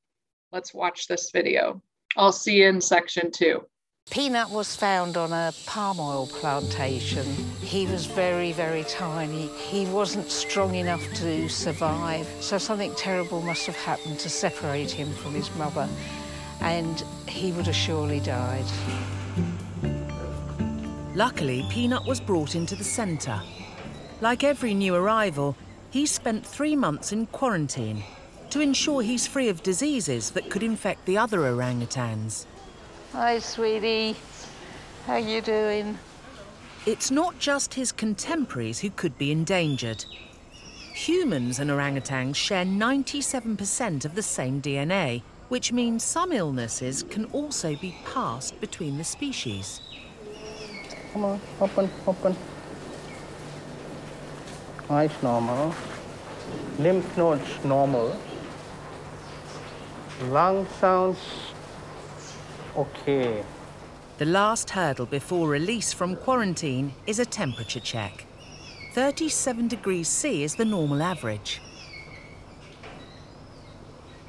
Let's 0.53 0.75
watch 0.75 1.07
this 1.07 1.31
video. 1.31 1.83
I'll 2.17 2.33
see 2.33 2.63
you 2.63 2.69
in 2.69 2.81
section 2.81 3.31
2. 3.31 3.65
Peanut 4.11 4.51
was 4.51 4.75
found 4.75 5.17
on 5.17 5.33
a 5.33 5.53
palm 5.65 6.01
oil 6.01 6.27
plantation. 6.27 7.25
He 7.61 7.87
was 7.87 8.05
very, 8.05 8.53
very 8.53 8.85
tiny. 8.85 9.47
He 9.47 9.87
wasn't 9.87 10.31
strong 10.31 10.75
enough 10.75 11.03
to 11.15 11.49
survive, 11.49 12.27
so 12.41 12.59
something 12.59 12.95
terrible 12.97 13.41
must 13.41 13.65
have 13.67 13.77
happened 13.77 14.19
to 14.19 14.29
separate 14.29 14.91
him 14.91 15.13
from 15.15 15.35
his 15.35 15.55
mother, 15.55 15.89
and 16.61 17.03
he 17.29 17.53
would 17.53 17.67
have 17.67 17.77
surely 17.77 18.21
died. 18.21 18.67
Luckily, 21.15 21.65
Peanut 21.71 22.05
was 22.07 22.21
brought 22.21 22.55
into 22.55 22.75
the 22.75 22.85
centre. 22.85 23.41
Like 24.23 24.45
every 24.45 24.73
new 24.73 24.95
arrival, 24.95 25.57
he 25.91 26.07
spent 26.07 26.47
three 26.47 26.76
months 26.76 27.11
in 27.11 27.26
quarantine 27.26 28.05
to 28.50 28.61
ensure 28.61 29.02
he's 29.02 29.26
free 29.26 29.49
of 29.49 29.64
diseases 29.64 30.31
that 30.31 30.49
could 30.49 30.62
infect 30.62 31.07
the 31.07 31.19
other 31.19 31.41
orangutans. 31.41 32.47
Hi, 33.11 33.41
sweetie. 33.41 34.14
How 35.09 35.17
you 35.17 35.41
doing? 35.41 35.99
It's 36.87 37.11
not 37.11 37.37
just 37.41 37.75
his 37.75 37.91
contemporaries 37.91 38.79
who 38.79 38.91
could 38.91 39.19
be 39.19 39.33
endangered. 39.33 40.05
Humans 40.95 41.59
and 41.59 41.69
orangutans 41.69 42.37
share 42.37 42.64
97% 42.64 44.05
of 44.05 44.14
the 44.14 44.23
same 44.23 44.62
DNA, 44.62 45.23
which 45.49 45.73
means 45.73 46.05
some 46.05 46.31
illnesses 46.31 47.02
can 47.02 47.25
also 47.33 47.75
be 47.75 47.97
passed 48.05 48.61
between 48.61 48.99
the 48.99 49.05
species. 49.05 49.81
Come 51.12 51.25
on, 51.25 51.41
open, 51.61 51.91
open. 52.07 52.37
Eyes 54.93 55.23
normal. 55.23 55.75
Lymph 56.79 57.17
nodes 57.17 57.65
normal. 57.65 58.15
Lung 60.25 60.67
sounds 60.79 61.19
Okay. 62.77 63.43
The 64.19 64.27
last 64.27 64.69
hurdle 64.69 65.07
before 65.07 65.49
release 65.49 65.95
from 65.95 66.17
quarantine 66.17 66.93
is 67.07 67.19
a 67.19 67.25
temperature 67.25 67.81
check. 67.81 68.27
37 68.93 69.69
degrees 69.69 70.09
C 70.09 70.43
is 70.43 70.57
the 70.57 70.67
normal 70.67 71.03
average. 71.03 71.63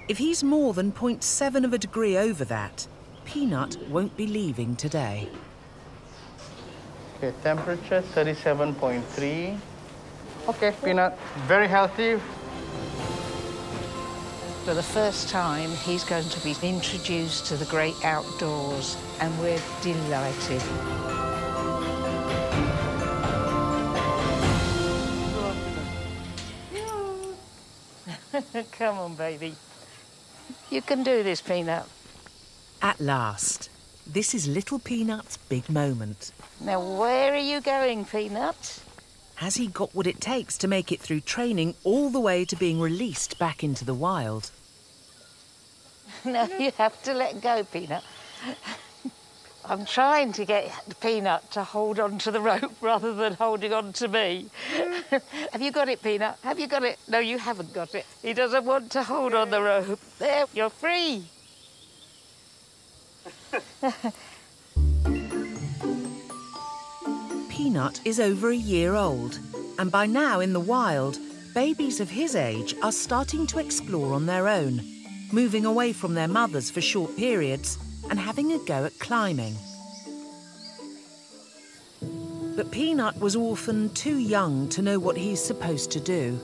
If 0.08 0.18
he's 0.18 0.46
more 0.46 0.74
than 0.74 0.94
0.7 0.94 1.66
of 1.66 1.74
a 1.74 1.78
degree 1.78 2.18
over 2.18 2.46
that, 2.46 2.88
Peanut 3.26 3.78
won't 3.90 4.16
be 4.16 4.28
leaving 4.28 4.78
today. 4.78 5.28
Okay, 7.18 7.34
temperature 7.42 8.02
37.3. 8.14 9.60
Okay, 10.46 10.74
Peanut, 10.84 11.18
very 11.48 11.70
healthy, 11.70 12.20
For 14.66 14.74
the 14.74 14.84
first 14.84 15.30
time, 15.30 15.72
he's 15.72 16.04
going 16.04 16.28
to 16.30 16.40
be 16.42 16.56
introduced 16.62 17.46
to 17.48 17.56
the 17.56 17.66
great 17.66 17.96
outdoors, 18.04 18.98
and 19.22 19.38
we're 19.40 19.62
delighted. 19.82 20.62
Come 28.72 28.98
on, 29.00 29.16
baby. 29.16 29.56
You 30.70 30.82
can 30.82 31.04
do 31.04 31.24
this, 31.24 31.42
Peanut. 31.42 31.86
At 32.82 33.00
last. 33.00 33.70
This 34.06 34.34
is 34.34 34.48
little 34.48 34.80
Peanut's 34.80 35.38
big 35.38 35.70
moment. 35.70 36.32
Now, 36.60 36.82
where 36.82 37.34
are 37.34 37.38
you 37.38 37.62
going, 37.62 38.06
Peanut? 38.06 38.80
Has 39.36 39.56
he 39.56 39.68
got 39.68 39.94
what 39.96 40.08
it 40.08 40.22
takes 40.22 40.58
to 40.60 40.68
make 40.68 40.92
it 40.92 41.00
through 41.00 41.22
training 41.22 41.76
all 41.84 42.10
the 42.10 42.20
way 42.20 42.46
to 42.46 42.56
being 42.56 42.80
released 42.80 43.40
back 43.40 43.64
into 43.64 43.86
the 43.86 43.94
wild? 43.94 44.52
No, 46.26 46.48
you 46.58 46.72
have 46.78 47.02
to 47.04 47.14
let 47.14 47.42
go, 47.42 47.66
Peanut. 47.66 48.02
I'm 49.66 49.86
trying 49.86 50.32
to 50.34 50.46
get 50.46 50.72
Peanut 51.02 51.52
to 51.52 51.64
hold 51.64 52.00
on 52.00 52.18
to 52.20 52.32
the 52.32 52.40
rope 52.40 52.72
rather 52.82 53.14
than 53.14 53.34
holding 53.34 53.74
on 53.74 53.94
to 53.94 54.08
me. 54.08 54.50
have 55.52 55.62
you 55.62 55.72
got 55.72 55.90
it, 55.90 56.02
Peanut? 56.02 56.38
Have 56.44 56.60
you 56.60 56.68
got 56.68 56.84
it? 56.84 56.98
No, 57.08 57.20
you 57.20 57.38
haven't 57.38 57.74
got 57.74 57.96
it. 57.96 58.06
He 58.22 58.34
doesn't 58.34 58.64
want 58.64 58.92
to 58.92 59.04
hold 59.04 59.34
on 59.34 59.50
the 59.50 59.62
rope. 59.62 60.00
There, 60.20 60.46
you're 60.54 60.70
free. 60.70 61.26
Peanut 67.64 68.02
is 68.04 68.20
over 68.20 68.50
a 68.50 68.56
year 68.58 68.94
old, 68.94 69.40
and 69.80 69.90
by 69.90 70.06
now 70.06 70.42
in 70.42 70.52
the 70.52 70.60
wild, 70.60 71.18
babies 71.54 72.02
of 72.02 72.10
his 72.10 72.36
age 72.36 72.76
are 72.84 72.92
starting 72.92 73.48
to 73.48 73.60
explore 73.60 74.14
on 74.14 74.26
their 74.26 74.50
own, 74.50 74.82
moving 75.32 75.64
away 75.64 75.94
from 75.94 76.14
their 76.14 76.28
mothers 76.28 76.70
for 76.70 76.82
short 76.82 77.16
periods 77.16 77.78
and 78.10 78.20
having 78.20 78.52
a 78.52 78.58
go 78.66 78.84
at 78.84 79.00
climbing. 79.00 79.56
But 82.58 82.70
Peanut 82.70 83.18
was 83.22 83.38
often 83.38 83.94
too 83.94 84.18
young 84.18 84.68
to 84.68 84.82
know 84.82 85.00
what 85.00 85.16
he's 85.16 85.42
supposed 85.42 85.90
to 85.92 86.02
do. 86.02 86.38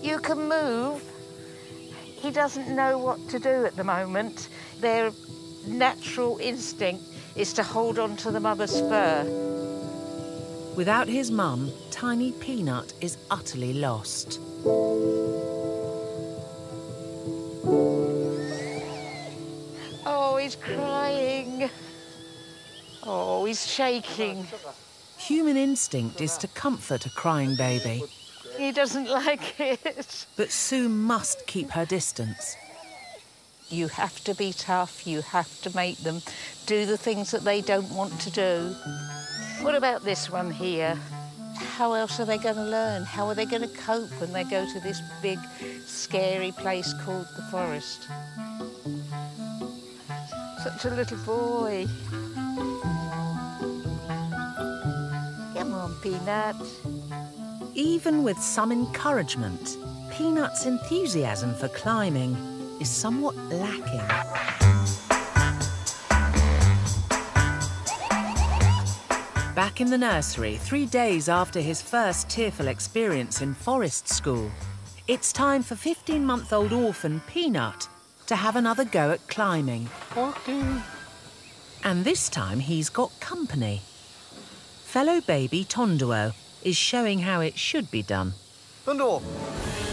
You 0.00 0.20
can 0.20 0.48
move. 0.48 1.02
He 2.02 2.30
doesn't 2.30 2.74
know 2.74 2.96
what 2.96 3.28
to 3.28 3.38
do 3.38 3.66
at 3.66 3.76
the 3.76 3.84
moment. 3.84 4.48
Their 4.80 5.12
natural 5.66 6.38
instinct 6.38 7.04
is 7.38 7.52
to 7.54 7.62
hold 7.62 7.98
on 7.98 8.16
to 8.16 8.30
the 8.30 8.40
mother's 8.40 8.80
fur. 8.80 9.24
Without 10.76 11.08
his 11.08 11.30
mum, 11.30 11.70
tiny 11.90 12.32
Peanut 12.32 12.92
is 13.00 13.16
utterly 13.30 13.72
lost. 13.72 14.38
Oh, 20.06 20.38
he's 20.40 20.56
crying. 20.56 21.70
Oh, 23.04 23.44
he's 23.44 23.66
shaking. 23.66 24.46
Human 25.18 25.56
instinct 25.56 26.20
is 26.20 26.36
to 26.38 26.48
comfort 26.48 27.06
a 27.06 27.10
crying 27.10 27.56
baby, 27.56 28.02
He 28.56 28.72
doesn't 28.72 29.08
like 29.10 29.58
it. 29.60 30.26
but 30.36 30.50
Sue 30.50 30.88
must 30.88 31.46
keep 31.46 31.70
her 31.70 31.84
distance. 31.84 32.56
You 33.70 33.88
have 33.88 34.24
to 34.24 34.34
be 34.34 34.52
tough. 34.52 35.06
You 35.06 35.20
have 35.20 35.60
to 35.62 35.74
make 35.76 35.98
them 35.98 36.22
do 36.66 36.86
the 36.86 36.96
things 36.96 37.30
that 37.32 37.44
they 37.44 37.60
don't 37.60 37.90
want 37.90 38.18
to 38.20 38.30
do. 38.30 38.74
What 39.60 39.74
about 39.74 40.04
this 40.04 40.30
one 40.30 40.50
here? 40.50 40.98
How 41.76 41.92
else 41.92 42.18
are 42.18 42.24
they 42.24 42.38
going 42.38 42.54
to 42.54 42.64
learn? 42.64 43.04
How 43.04 43.26
are 43.26 43.34
they 43.34 43.44
going 43.44 43.62
to 43.62 43.68
cope 43.68 44.10
when 44.20 44.32
they 44.32 44.44
go 44.44 44.66
to 44.72 44.80
this 44.80 45.02
big, 45.20 45.38
scary 45.84 46.52
place 46.52 46.94
called 47.02 47.26
the 47.36 47.42
forest? 47.50 48.08
Such 50.62 50.84
a 50.86 50.94
little 50.94 51.18
boy. 51.18 51.86
Come 55.54 55.74
on, 55.74 55.94
Peanut. 56.02 56.56
Even 57.74 58.22
with 58.22 58.38
some 58.38 58.72
encouragement, 58.72 59.76
Peanut's 60.10 60.64
enthusiasm 60.64 61.54
for 61.54 61.68
climbing 61.68 62.57
is 62.80 62.88
somewhat 62.88 63.36
lacking. 63.36 64.06
Back 69.54 69.80
in 69.80 69.90
the 69.90 69.98
nursery, 69.98 70.56
three 70.56 70.86
days 70.86 71.28
after 71.28 71.60
his 71.60 71.82
first 71.82 72.28
tearful 72.28 72.68
experience 72.68 73.42
in 73.42 73.54
forest 73.54 74.08
school, 74.08 74.50
it's 75.06 75.32
time 75.32 75.62
for 75.62 75.74
15 75.74 76.24
month 76.24 76.52
old 76.52 76.72
orphan 76.72 77.20
Peanut 77.26 77.88
to 78.26 78.36
have 78.36 78.56
another 78.56 78.84
go 78.84 79.10
at 79.10 79.26
climbing. 79.28 79.88
Okay. 80.16 80.62
And 81.84 82.04
this 82.04 82.28
time 82.28 82.60
he's 82.60 82.88
got 82.88 83.18
company. 83.20 83.82
Fellow 84.84 85.20
baby 85.20 85.64
Tonduo, 85.64 86.34
is 86.62 86.76
showing 86.76 87.20
how 87.20 87.40
it 87.40 87.58
should 87.58 87.90
be 87.90 88.02
done. 88.02 88.34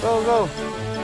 Go, 0.02 0.24
go. 0.24 0.95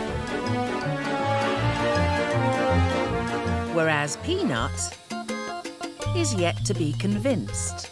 Whereas 3.73 4.17
Peanut 4.17 4.71
is 6.15 6.33
yet 6.35 6.63
to 6.65 6.73
be 6.73 6.93
convinced. 6.93 7.89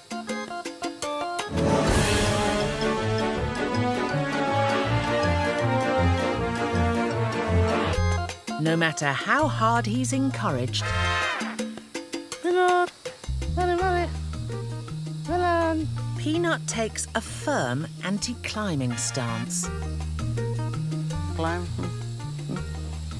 No 8.61 8.75
matter 8.75 9.07
how 9.07 9.47
hard 9.47 9.85
he's 9.85 10.11
encouraged, 10.11 10.83
Peanut. 16.17 16.67
Takes 16.67 17.07
a 17.15 17.21
firm 17.21 17.87
anti-climbing 18.03 18.95
stance. 18.97 19.69
Climb. 21.35 21.65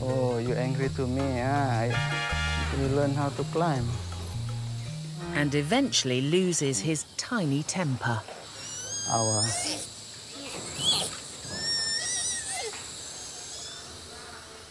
Oh, 0.02 0.38
you're 0.38 0.58
angry 0.58 0.90
to 0.96 1.06
me? 1.06 1.42
I- 1.42 2.19
You 2.80 2.88
learn 2.96 3.14
how 3.14 3.28
to 3.30 3.44
climb. 3.52 3.86
and 5.36 5.54
eventually 5.54 6.22
loses 6.22 6.80
his 6.80 7.04
tiny 7.18 7.64
temper. 7.64 8.22
Our 9.12 9.44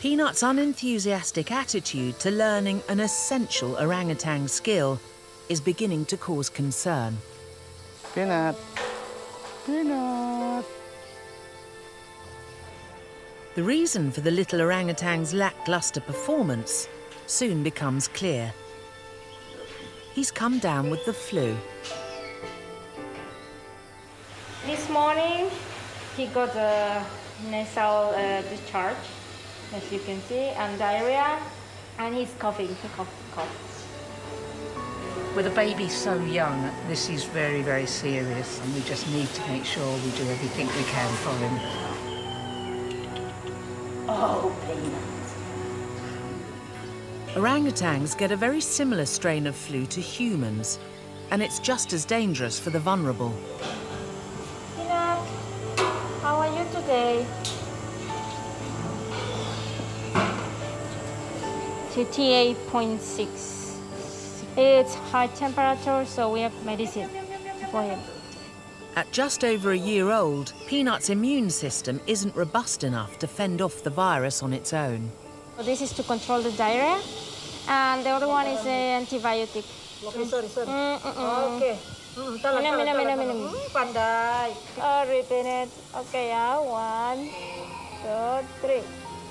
Peanut's 0.01 0.43
unenthusiastic 0.43 1.53
attitude 1.53 2.19
to 2.21 2.31
learning 2.31 2.83
an 2.89 3.01
essential 3.01 3.77
orangutan 3.77 4.49
skill 4.49 4.99
is 5.51 5.61
beginning 5.61 6.07
to 6.07 6.17
cause 6.17 6.49
concern. 6.49 7.19
peanut. 8.15 8.57
Peanut. 9.67 10.65
The 13.55 13.63
reason 13.63 14.11
for 14.11 14.23
the 14.23 14.31
little 14.31 14.63
orangutan's 14.63 15.35
lackluster 15.35 16.01
performance 16.01 16.89
soon 17.29 17.63
becomes 17.63 18.09
clear. 18.09 18.53
He's 20.15 20.31
come 20.31 20.59
down 20.59 20.91
with 20.91 21.05
the 21.05 21.13
flu. 21.13 21.57
This 24.67 24.89
morning, 24.89 25.51
he 26.17 26.27
got 26.27 26.57
a 26.57 27.05
nasal 27.51 28.15
uh, 28.15 28.43
discharge, 28.43 28.97
as 29.75 29.93
you 29.93 30.01
can 30.01 30.21
see, 30.23 30.49
and 30.57 30.79
diarrhea, 30.79 31.39
and 31.99 32.15
he's 32.15 32.33
coughing. 32.39 32.69
He 32.69 32.89
coughs, 32.97 33.11
cough. 33.35 33.65
With 35.37 35.47
a 35.47 35.51
baby 35.51 35.89
so 35.89 36.19
young, 36.25 36.71
this 36.89 37.09
is 37.09 37.25
very, 37.25 37.63
very 37.63 37.87
serious, 37.87 38.61
and 38.61 38.75
we 38.75 38.81
just 38.81 39.07
need 39.11 39.29
to 39.29 39.47
make 39.49 39.65
sure 39.65 39.87
we 40.05 40.11
do 40.13 40.29
everything 40.29 40.67
we 40.67 40.85
can 40.85 41.13
for 41.23 41.37
him. 41.37 41.59
Orangutans 47.39 48.19
get 48.19 48.33
a 48.33 48.37
very 48.37 48.61
similar 48.61 49.07
strain 49.07 49.47
of 49.47 49.55
flu 49.55 49.87
to 49.87 50.01
humans, 50.01 50.81
and 51.31 51.41
it's 51.41 51.61
just 51.61 51.93
as 51.93 52.05
dangerous 52.05 52.59
for 52.59 52.71
the 52.71 52.81
vulnerable. 52.81 53.33
Peanut, 54.75 55.25
how 56.21 56.39
are 56.39 56.49
you 56.49 56.69
today? 56.73 57.25
TTA 61.93 62.57
0.6. 62.57 63.77
It's 64.57 64.97
high 64.97 65.29
temperature, 65.29 66.05
so 66.07 66.33
we 66.33 66.41
have 66.41 66.65
medicine 66.65 67.09
for 67.71 67.85
him. 67.85 68.01
At 68.97 69.13
just 69.13 69.45
over 69.45 69.71
a 69.71 69.79
year 69.79 70.11
old, 70.11 70.55
Peanut's 70.67 71.09
immune 71.09 71.51
system 71.51 72.01
isn't 72.09 72.35
robust 72.35 72.83
enough 72.83 73.17
to 73.21 73.29
fend 73.29 73.63
off 73.63 73.85
the 73.85 73.91
virus 73.91 74.43
on 74.43 74.53
its 74.53 74.73
own. 74.73 75.13
This 75.61 75.83
is 75.83 75.93
to 75.95 76.03
control 76.03 76.41
the 76.41 76.53
diarrhea, 76.53 77.01
and 77.69 78.05
the 78.05 78.11
other 78.11 78.29
one 78.29 78.47
is 78.47 78.65
an 78.67 79.03
antibiotic. 79.05 79.65
Okay, 80.05 80.25
sorry, 80.25 80.49
sorry. 80.49 80.67
Mm-mm-mm. 80.67 81.57
Okay. 81.57 81.77
Hmm, 82.17 82.37
tala, 82.39 82.61
Minum, 82.61 82.73
tala, 82.73 82.79
minum, 82.79 82.87
tala, 82.87 82.99
minum, 82.99 83.19
tala. 83.19 83.35
minum. 83.35 83.49
Hmm, 83.49 83.77
pandai. 83.77 84.51
Oh, 84.81 85.01
repeat 85.09 85.47
it. 85.47 85.69
Okay, 85.97 86.27
yeah. 86.29 86.59
One, 86.59 87.31
two, 88.03 88.47
three. 88.63 88.83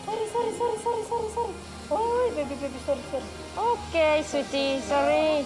Sorry, 0.05 0.27
sorry, 0.33 0.51
sorry, 0.59 0.77
sorry, 0.83 1.03
sorry, 1.11 1.29
sorry. 1.35 1.53
Oh, 1.89 2.31
baby, 2.35 2.55
baby, 2.55 2.79
sorry, 2.85 3.01
sorry. 3.11 3.23
Okay, 3.57 4.23
sweetie, 4.23 4.79
sorry. 4.81 5.45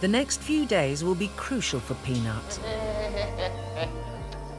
The 0.00 0.08
next 0.08 0.40
few 0.40 0.64
days 0.64 1.02
will 1.04 1.14
be 1.14 1.28
crucial 1.36 1.80
for 1.80 1.94
Peanut. 2.06 2.58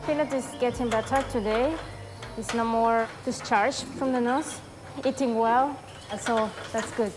Peanut 0.06 0.32
is 0.34 0.46
getting 0.60 0.90
better 0.90 1.24
today. 1.32 1.74
He's 2.36 2.54
no 2.54 2.64
more 2.64 3.08
discharge 3.26 3.82
from 3.98 4.12
the 4.12 4.22
nose, 4.22 4.60
eating 5.06 5.36
well, 5.38 5.76
so 6.20 6.50
that's 6.72 6.92
good. 6.92 7.14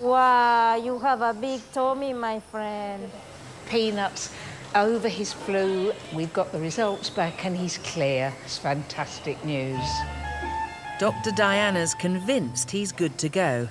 Wow, 0.00 0.76
you 0.76 0.98
have 0.98 1.22
a 1.22 1.32
big 1.34 1.60
tummy, 1.72 2.12
my 2.12 2.40
friend. 2.40 3.10
Peanuts 3.68 4.32
over 4.74 5.08
his 5.08 5.32
flu. 5.32 5.92
We've 6.12 6.32
got 6.32 6.52
the 6.52 6.60
results 6.60 7.10
back, 7.10 7.44
and 7.44 7.56
he's 7.56 7.78
clear. 7.78 8.32
It's 8.44 8.58
fantastic 8.58 9.42
news. 9.44 9.86
Dr. 10.98 11.30
Diana's 11.32 11.94
convinced 11.94 12.70
he's 12.70 12.92
good 12.92 13.18
to 13.18 13.28
go, 13.28 13.68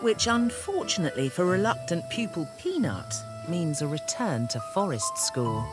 which 0.00 0.26
unfortunately 0.26 1.28
for 1.28 1.44
reluctant 1.44 2.08
pupil 2.10 2.48
Peanut 2.58 3.14
means 3.48 3.82
a 3.82 3.86
return 3.86 4.48
to 4.48 4.60
forest 4.72 5.18
school. 5.18 5.66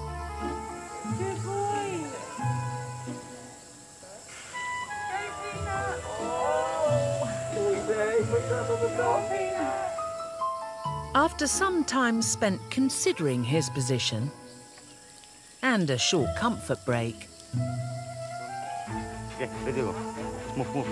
After 11.17 11.47
some 11.47 11.83
time 11.83 12.21
spent 12.21 12.61
considering 12.69 13.43
his 13.43 13.71
position 13.71 14.29
and 15.63 15.89
a 15.89 15.97
short 15.97 16.29
comfort 16.35 16.77
break, 16.85 17.27
Okay, 19.33 19.49
ready 19.65 19.81
go. 19.81 19.95
Move, 20.55 20.75
move. 20.75 20.87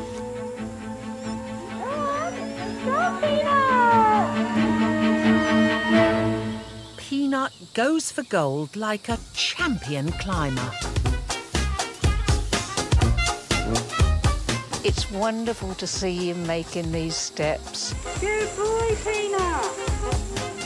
Peanut 6.97 7.51
goes 7.75 8.11
for 8.11 8.23
gold 8.23 8.75
like 8.75 9.09
a 9.09 9.19
champion 9.35 10.11
climber. 10.13 10.71
It's 14.83 15.11
wonderful 15.11 15.75
to 15.75 15.85
see 15.85 16.31
him 16.31 16.47
making 16.47 16.91
these 16.91 17.15
steps. 17.15 17.93
Good 18.19 18.49
boy, 18.57 18.95
Peanut. 19.03 19.94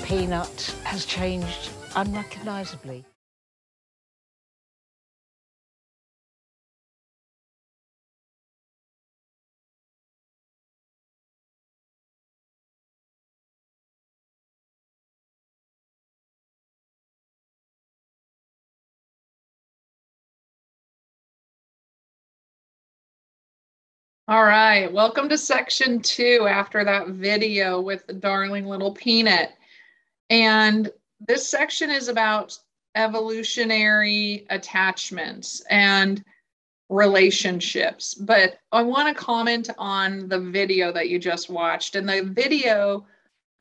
Peanut 0.09 0.75
has 0.85 1.05
changed 1.05 1.69
unrecognisably. 1.95 3.05
All 24.27 24.43
right, 24.43 24.91
welcome 24.91 25.29
to 25.29 25.37
section 25.37 26.01
two 26.01 26.47
after 26.49 26.83
that 26.83 27.09
video 27.09 27.79
with 27.79 28.07
the 28.07 28.13
darling 28.13 28.65
little 28.65 28.91
peanut. 28.91 29.51
And 30.29 30.91
this 31.19 31.49
section 31.49 31.89
is 31.89 32.07
about 32.07 32.57
evolutionary 32.95 34.45
attachments 34.49 35.61
and 35.69 36.23
relationships. 36.89 38.15
But 38.15 38.59
I 38.71 38.81
want 38.81 39.07
to 39.15 39.23
comment 39.23 39.69
on 39.77 40.27
the 40.27 40.39
video 40.39 40.91
that 40.91 41.09
you 41.09 41.19
just 41.19 41.49
watched. 41.49 41.95
And 41.95 42.09
the 42.09 42.23
video 42.23 43.05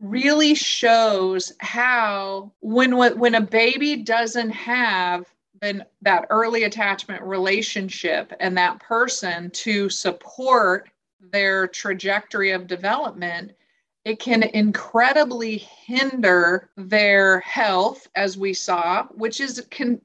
really 0.00 0.54
shows 0.54 1.52
how 1.58 2.52
when 2.60 2.96
when 2.96 3.34
a 3.34 3.40
baby 3.40 3.96
doesn't 3.96 4.50
have 4.50 5.24
then 5.60 5.84
that 6.02 6.26
early 6.30 6.62
attachment 6.64 7.20
relationship 7.22 8.32
and 8.38 8.56
that 8.56 8.78
person 8.78 9.50
to 9.50 9.88
support 9.88 10.88
their 11.32 11.66
trajectory 11.66 12.52
of 12.52 12.68
development 12.68 13.52
it 14.08 14.18
can 14.18 14.42
incredibly 14.42 15.58
hinder 15.58 16.70
their 16.76 17.40
health 17.40 18.08
as 18.14 18.38
we 18.38 18.54
saw 18.54 19.04
which 19.08 19.40
is 19.40 19.66
con- 19.70 20.00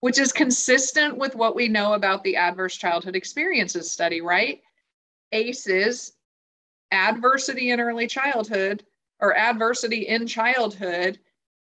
which 0.00 0.18
is 0.18 0.32
consistent 0.32 1.16
with 1.16 1.34
what 1.34 1.54
we 1.54 1.68
know 1.68 1.94
about 1.94 2.22
the 2.24 2.36
adverse 2.36 2.76
childhood 2.76 3.16
experiences 3.16 3.90
study 3.90 4.20
right 4.20 4.62
aces 5.32 6.14
adversity 6.92 7.70
in 7.70 7.80
early 7.80 8.06
childhood 8.06 8.84
or 9.20 9.36
adversity 9.36 10.08
in 10.08 10.26
childhood 10.26 11.18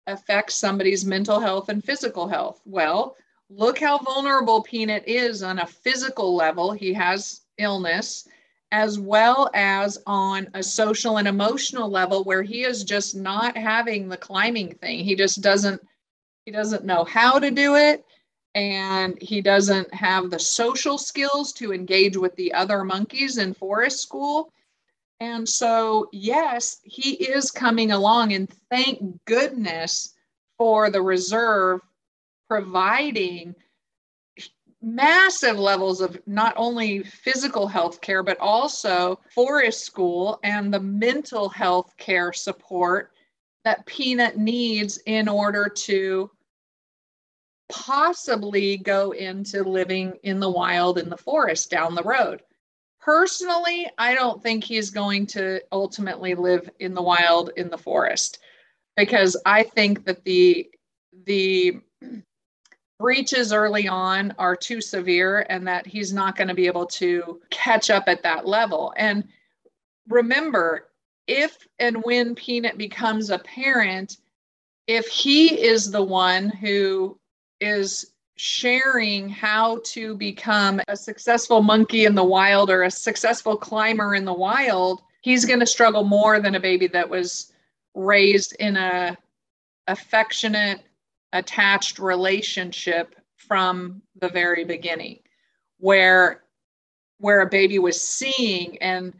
affects 0.07 0.55
somebody's 0.55 1.05
mental 1.05 1.39
health 1.39 1.69
and 1.69 1.83
physical 1.83 2.27
health. 2.27 2.61
Well, 2.65 3.15
look 3.49 3.79
how 3.79 3.99
vulnerable 3.99 4.61
Peanut 4.61 5.07
is 5.07 5.43
on 5.43 5.59
a 5.59 5.67
physical 5.67 6.35
level. 6.35 6.71
He 6.71 6.93
has 6.93 7.41
illness, 7.57 8.27
as 8.71 8.99
well 8.99 9.49
as 9.53 9.97
on 10.05 10.47
a 10.53 10.61
social 10.61 11.17
and 11.17 11.27
emotional 11.27 11.89
level 11.89 12.23
where 12.23 12.43
he 12.43 12.63
is 12.63 12.83
just 12.83 13.15
not 13.15 13.57
having 13.57 14.07
the 14.07 14.17
climbing 14.17 14.73
thing. 14.75 15.03
He 15.03 15.15
just 15.15 15.41
doesn't 15.41 15.81
he 16.45 16.51
doesn't 16.51 16.85
know 16.85 17.03
how 17.03 17.39
to 17.39 17.51
do 17.51 17.75
it 17.75 18.05
and 18.55 19.21
he 19.21 19.41
doesn't 19.41 19.93
have 19.93 20.29
the 20.29 20.39
social 20.39 20.97
skills 20.97 21.53
to 21.53 21.73
engage 21.73 22.17
with 22.17 22.35
the 22.35 22.53
other 22.53 22.83
monkeys 22.83 23.37
in 23.37 23.53
forest 23.53 24.01
school. 24.01 24.51
And 25.19 25.47
so, 25.47 26.09
yes, 26.11 26.77
he 26.83 27.13
is 27.13 27.51
coming 27.51 27.91
along, 27.91 28.33
and 28.33 28.49
thank 28.69 29.01
goodness 29.25 30.13
for 30.57 30.89
the 30.89 31.01
reserve 31.01 31.81
providing 32.49 33.53
massive 34.81 35.57
levels 35.57 36.01
of 36.01 36.19
not 36.25 36.53
only 36.55 37.03
physical 37.03 37.67
health 37.67 38.01
care, 38.01 38.23
but 38.23 38.39
also 38.39 39.19
forest 39.33 39.85
school 39.85 40.39
and 40.43 40.73
the 40.73 40.79
mental 40.79 41.49
health 41.49 41.93
care 41.97 42.31
support 42.31 43.11
that 43.65 43.85
Peanut 43.85 44.37
needs 44.37 44.99
in 45.05 45.27
order 45.27 45.67
to 45.67 46.31
possibly 47.69 48.77
go 48.77 49.11
into 49.11 49.63
living 49.63 50.13
in 50.23 50.39
the 50.39 50.49
wild 50.49 50.97
in 50.97 51.09
the 51.09 51.17
forest 51.17 51.69
down 51.69 51.93
the 51.93 52.03
road. 52.03 52.41
Personally, 52.99 53.87
I 53.97 54.15
don't 54.15 54.41
think 54.41 54.63
he's 54.63 54.89
going 54.89 55.25
to 55.27 55.61
ultimately 55.71 56.35
live 56.35 56.69
in 56.79 56.93
the 56.93 57.01
wild 57.01 57.51
in 57.57 57.69
the 57.69 57.77
forest 57.77 58.39
because 58.97 59.37
I 59.45 59.63
think 59.63 60.05
that 60.05 60.23
the 60.23 60.69
the 61.25 61.79
breaches 62.99 63.53
early 63.53 63.87
on 63.87 64.33
are 64.37 64.55
too 64.55 64.81
severe 64.81 65.45
and 65.49 65.65
that 65.67 65.87
he's 65.87 66.13
not 66.13 66.35
going 66.35 66.49
to 66.49 66.53
be 66.53 66.67
able 66.67 66.85
to 66.85 67.41
catch 67.49 67.89
up 67.89 68.03
at 68.07 68.21
that 68.23 68.45
level. 68.45 68.93
And 68.97 69.23
remember, 70.09 70.89
if 71.25 71.67
and 71.79 72.03
when 72.03 72.35
Peanut 72.35 72.77
becomes 72.77 73.29
a 73.29 73.39
parent, 73.39 74.17
if 74.87 75.07
he 75.07 75.61
is 75.61 75.89
the 75.89 76.03
one 76.03 76.49
who 76.49 77.17
is 77.61 78.13
sharing 78.35 79.29
how 79.29 79.79
to 79.83 80.15
become 80.15 80.81
a 80.87 80.95
successful 80.95 81.61
monkey 81.61 82.05
in 82.05 82.15
the 82.15 82.23
wild 82.23 82.69
or 82.69 82.83
a 82.83 82.91
successful 82.91 83.55
climber 83.55 84.15
in 84.15 84.25
the 84.25 84.33
wild, 84.33 85.01
he's 85.21 85.45
going 85.45 85.59
to 85.59 85.65
struggle 85.65 86.03
more 86.03 86.39
than 86.39 86.55
a 86.55 86.59
baby 86.59 86.87
that 86.87 87.09
was 87.09 87.53
raised 87.95 88.55
in 88.59 88.75
a 88.77 89.17
affectionate 89.87 90.81
attached 91.33 91.99
relationship 91.99 93.15
from 93.35 94.01
the 94.19 94.29
very 94.29 94.63
beginning 94.65 95.19
where 95.77 96.43
where 97.19 97.41
a 97.41 97.49
baby 97.49 97.79
was 97.79 98.01
seeing 98.01 98.77
and 98.81 99.13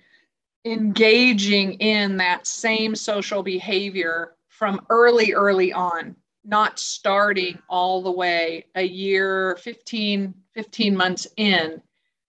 engaging 0.65 1.73
in 1.73 2.17
that 2.17 2.45
same 2.47 2.95
social 2.95 3.43
behavior 3.43 4.35
from 4.47 4.85
early 4.89 5.33
early 5.33 5.71
on 5.71 6.15
not 6.43 6.79
starting 6.79 7.57
all 7.69 8.01
the 8.01 8.11
way 8.11 8.65
a 8.75 8.83
year 8.83 9.57
15 9.61 10.33
15 10.53 10.97
months 10.97 11.27
in 11.37 11.81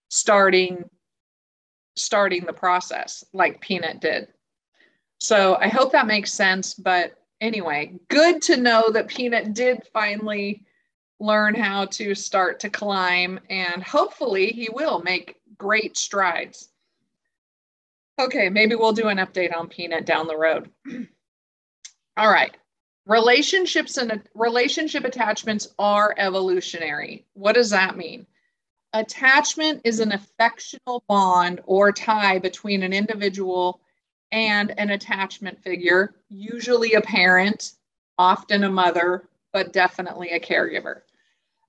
starting 0.09 0.89
starting 1.95 2.45
the 2.45 2.53
process 2.53 3.23
like 3.33 3.59
peanut 3.59 3.99
did. 3.99 4.27
So 5.19 5.57
i 5.59 5.67
hope 5.67 5.91
that 5.91 6.07
makes 6.07 6.33
sense 6.33 6.73
but 6.73 7.20
anyway 7.41 7.93
good 8.07 8.41
to 8.41 8.57
know 8.57 8.89
that 8.91 9.07
peanut 9.07 9.53
did 9.53 9.81
finally 9.91 10.63
learn 11.19 11.53
how 11.53 11.85
to 11.85 12.15
start 12.15 12.59
to 12.59 12.69
climb 12.69 13.39
and 13.49 13.83
hopefully 13.83 14.47
he 14.47 14.69
will 14.71 15.01
make 15.01 15.35
great 15.57 15.97
strides 15.97 16.69
okay 18.19 18.49
maybe 18.49 18.75
we'll 18.75 18.93
do 18.93 19.09
an 19.09 19.17
update 19.17 19.55
on 19.55 19.67
peanut 19.67 20.05
down 20.05 20.27
the 20.27 20.37
road 20.37 20.69
all 22.17 22.31
right 22.31 22.55
relationships 23.11 23.97
and 23.97 24.21
relationship 24.33 25.03
attachments 25.03 25.67
are 25.77 26.15
evolutionary. 26.17 27.25
What 27.33 27.55
does 27.55 27.69
that 27.71 27.97
mean? 27.97 28.25
Attachment 28.93 29.81
is 29.83 29.99
an 29.99 30.13
affectional 30.13 31.03
bond 31.07 31.59
or 31.65 31.91
tie 31.91 32.39
between 32.39 32.83
an 32.83 32.93
individual 32.93 33.80
and 34.31 34.73
an 34.77 34.91
attachment 34.91 35.61
figure, 35.61 36.15
usually 36.29 36.93
a 36.93 37.01
parent, 37.01 37.73
often 38.17 38.63
a 38.63 38.69
mother, 38.69 39.27
but 39.53 39.73
definitely 39.73 40.29
a 40.29 40.39
caregiver. 40.39 41.01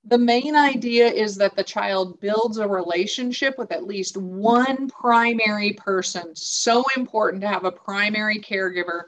The 0.04 0.18
main 0.18 0.56
idea 0.56 1.06
is 1.06 1.36
that 1.36 1.54
the 1.54 1.62
child 1.62 2.18
builds 2.20 2.58
a 2.58 2.66
relationship 2.66 3.56
with 3.56 3.70
at 3.70 3.86
least 3.86 4.16
one 4.16 4.88
primary 4.88 5.74
person. 5.74 6.34
So 6.34 6.84
important 6.96 7.40
to 7.42 7.48
have 7.48 7.64
a 7.64 7.72
primary 7.72 8.40
caregiver 8.40 9.04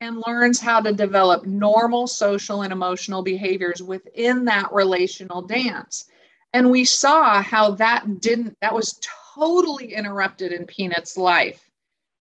and 0.00 0.22
learns 0.26 0.60
how 0.60 0.80
to 0.80 0.92
develop 0.92 1.46
normal 1.46 2.08
social 2.08 2.62
and 2.62 2.72
emotional 2.72 3.22
behaviors 3.22 3.80
within 3.80 4.44
that 4.46 4.72
relational 4.72 5.40
dance. 5.40 6.06
And 6.52 6.70
we 6.70 6.84
saw 6.84 7.40
how 7.40 7.72
that 7.72 8.20
didn't, 8.20 8.56
that 8.60 8.74
was 8.74 9.00
totally 9.34 9.94
interrupted 9.94 10.52
in 10.52 10.66
Peanut's 10.66 11.16
life. 11.16 11.63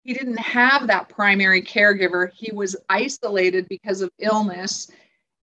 He 0.05 0.15
didn't 0.15 0.39
have 0.39 0.87
that 0.87 1.09
primary 1.09 1.63
caregiver. 1.63 2.31
He 2.33 2.53
was 2.53 2.77
isolated 2.89 3.69
because 3.69 4.01
of 4.01 4.11
illness. 4.19 4.91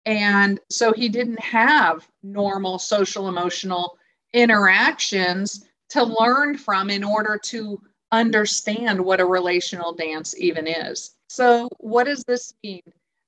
And 0.05 0.59
so 0.69 0.93
he 0.93 1.09
didn't 1.09 1.39
have 1.39 2.07
normal 2.21 2.77
social 2.77 3.27
emotional 3.29 3.97
interactions 4.33 5.65
to 5.89 6.03
learn 6.03 6.57
from 6.57 6.89
in 6.89 7.03
order 7.03 7.39
to 7.45 7.81
understand 8.11 9.01
what 9.01 9.19
a 9.19 9.25
relational 9.25 9.93
dance 9.93 10.35
even 10.37 10.67
is. 10.67 11.15
So, 11.29 11.67
what 11.79 12.05
does 12.05 12.23
this 12.27 12.53
mean? 12.63 12.81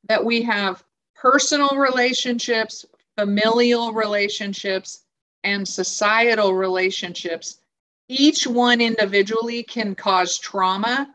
That 0.08 0.24
we 0.24 0.44
have 0.44 0.84
personal 1.16 1.70
relationships, 1.76 2.86
familial 3.18 3.94
relationships, 3.94 5.04
and 5.44 5.68
societal 5.68 6.54
relationships. 6.54 7.58
Each 8.08 8.46
one 8.46 8.82
individually 8.82 9.64
can 9.64 9.96
cause 9.96 10.38
trauma, 10.38 11.12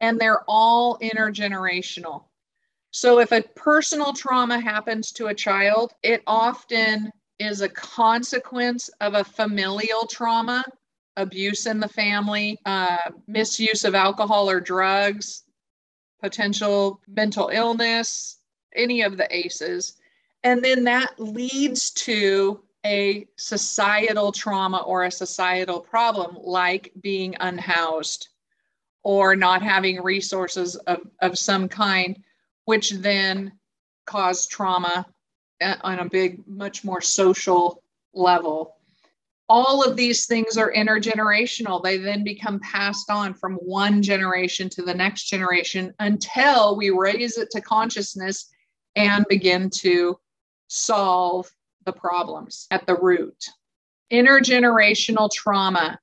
and 0.00 0.18
they're 0.18 0.44
all 0.48 0.98
intergenerational. 0.98 2.24
So, 2.90 3.20
if 3.20 3.32
a 3.32 3.42
personal 3.54 4.12
trauma 4.12 4.58
happens 4.58 5.12
to 5.12 5.28
a 5.28 5.34
child, 5.34 5.92
it 6.02 6.22
often 6.26 7.12
is 7.38 7.60
a 7.60 7.68
consequence 7.68 8.90
of 9.00 9.14
a 9.14 9.24
familial 9.24 10.06
trauma, 10.06 10.64
abuse 11.16 11.66
in 11.66 11.80
the 11.80 11.88
family, 11.88 12.58
uh, 12.66 13.10
misuse 13.26 13.84
of 13.84 13.94
alcohol 13.94 14.50
or 14.50 14.60
drugs, 14.60 15.44
potential 16.20 17.00
mental 17.08 17.48
illness, 17.52 18.38
any 18.74 19.02
of 19.02 19.16
the 19.16 19.28
ACEs. 19.34 19.96
And 20.42 20.62
then 20.64 20.84
that 20.84 21.18
leads 21.18 21.90
to 21.92 22.60
a 22.84 23.26
societal 23.36 24.32
trauma 24.32 24.78
or 24.78 25.04
a 25.04 25.10
societal 25.10 25.80
problem 25.80 26.36
like 26.40 26.92
being 27.00 27.36
unhoused 27.40 28.28
or 29.02 29.34
not 29.34 29.62
having 29.62 30.02
resources 30.02 30.76
of, 30.76 31.00
of 31.20 31.38
some 31.38 31.68
kind, 31.68 32.18
which 32.64 32.90
then 32.90 33.52
cause 34.06 34.46
trauma 34.46 35.06
uh, 35.62 35.76
on 35.82 36.00
a 36.00 36.08
big, 36.08 36.46
much 36.46 36.84
more 36.84 37.00
social 37.00 37.82
level 38.12 38.76
all 39.50 39.82
of 39.82 39.96
these 39.96 40.26
things 40.26 40.56
are 40.56 40.72
intergenerational. 40.72 41.82
They 41.82 41.96
then 41.96 42.22
become 42.22 42.60
passed 42.60 43.10
on 43.10 43.34
from 43.34 43.54
one 43.54 44.00
generation 44.00 44.68
to 44.70 44.82
the 44.82 44.94
next 44.94 45.24
generation 45.24 45.92
until 45.98 46.76
we 46.76 46.90
raise 46.90 47.36
it 47.36 47.50
to 47.50 47.60
consciousness 47.60 48.48
and 48.94 49.26
begin 49.28 49.68
to 49.70 50.20
solve 50.68 51.50
the 51.84 51.92
problems 51.92 52.68
at 52.70 52.86
the 52.86 52.94
root. 52.94 53.44
Intergenerational 54.12 55.28
trauma. 55.32 55.98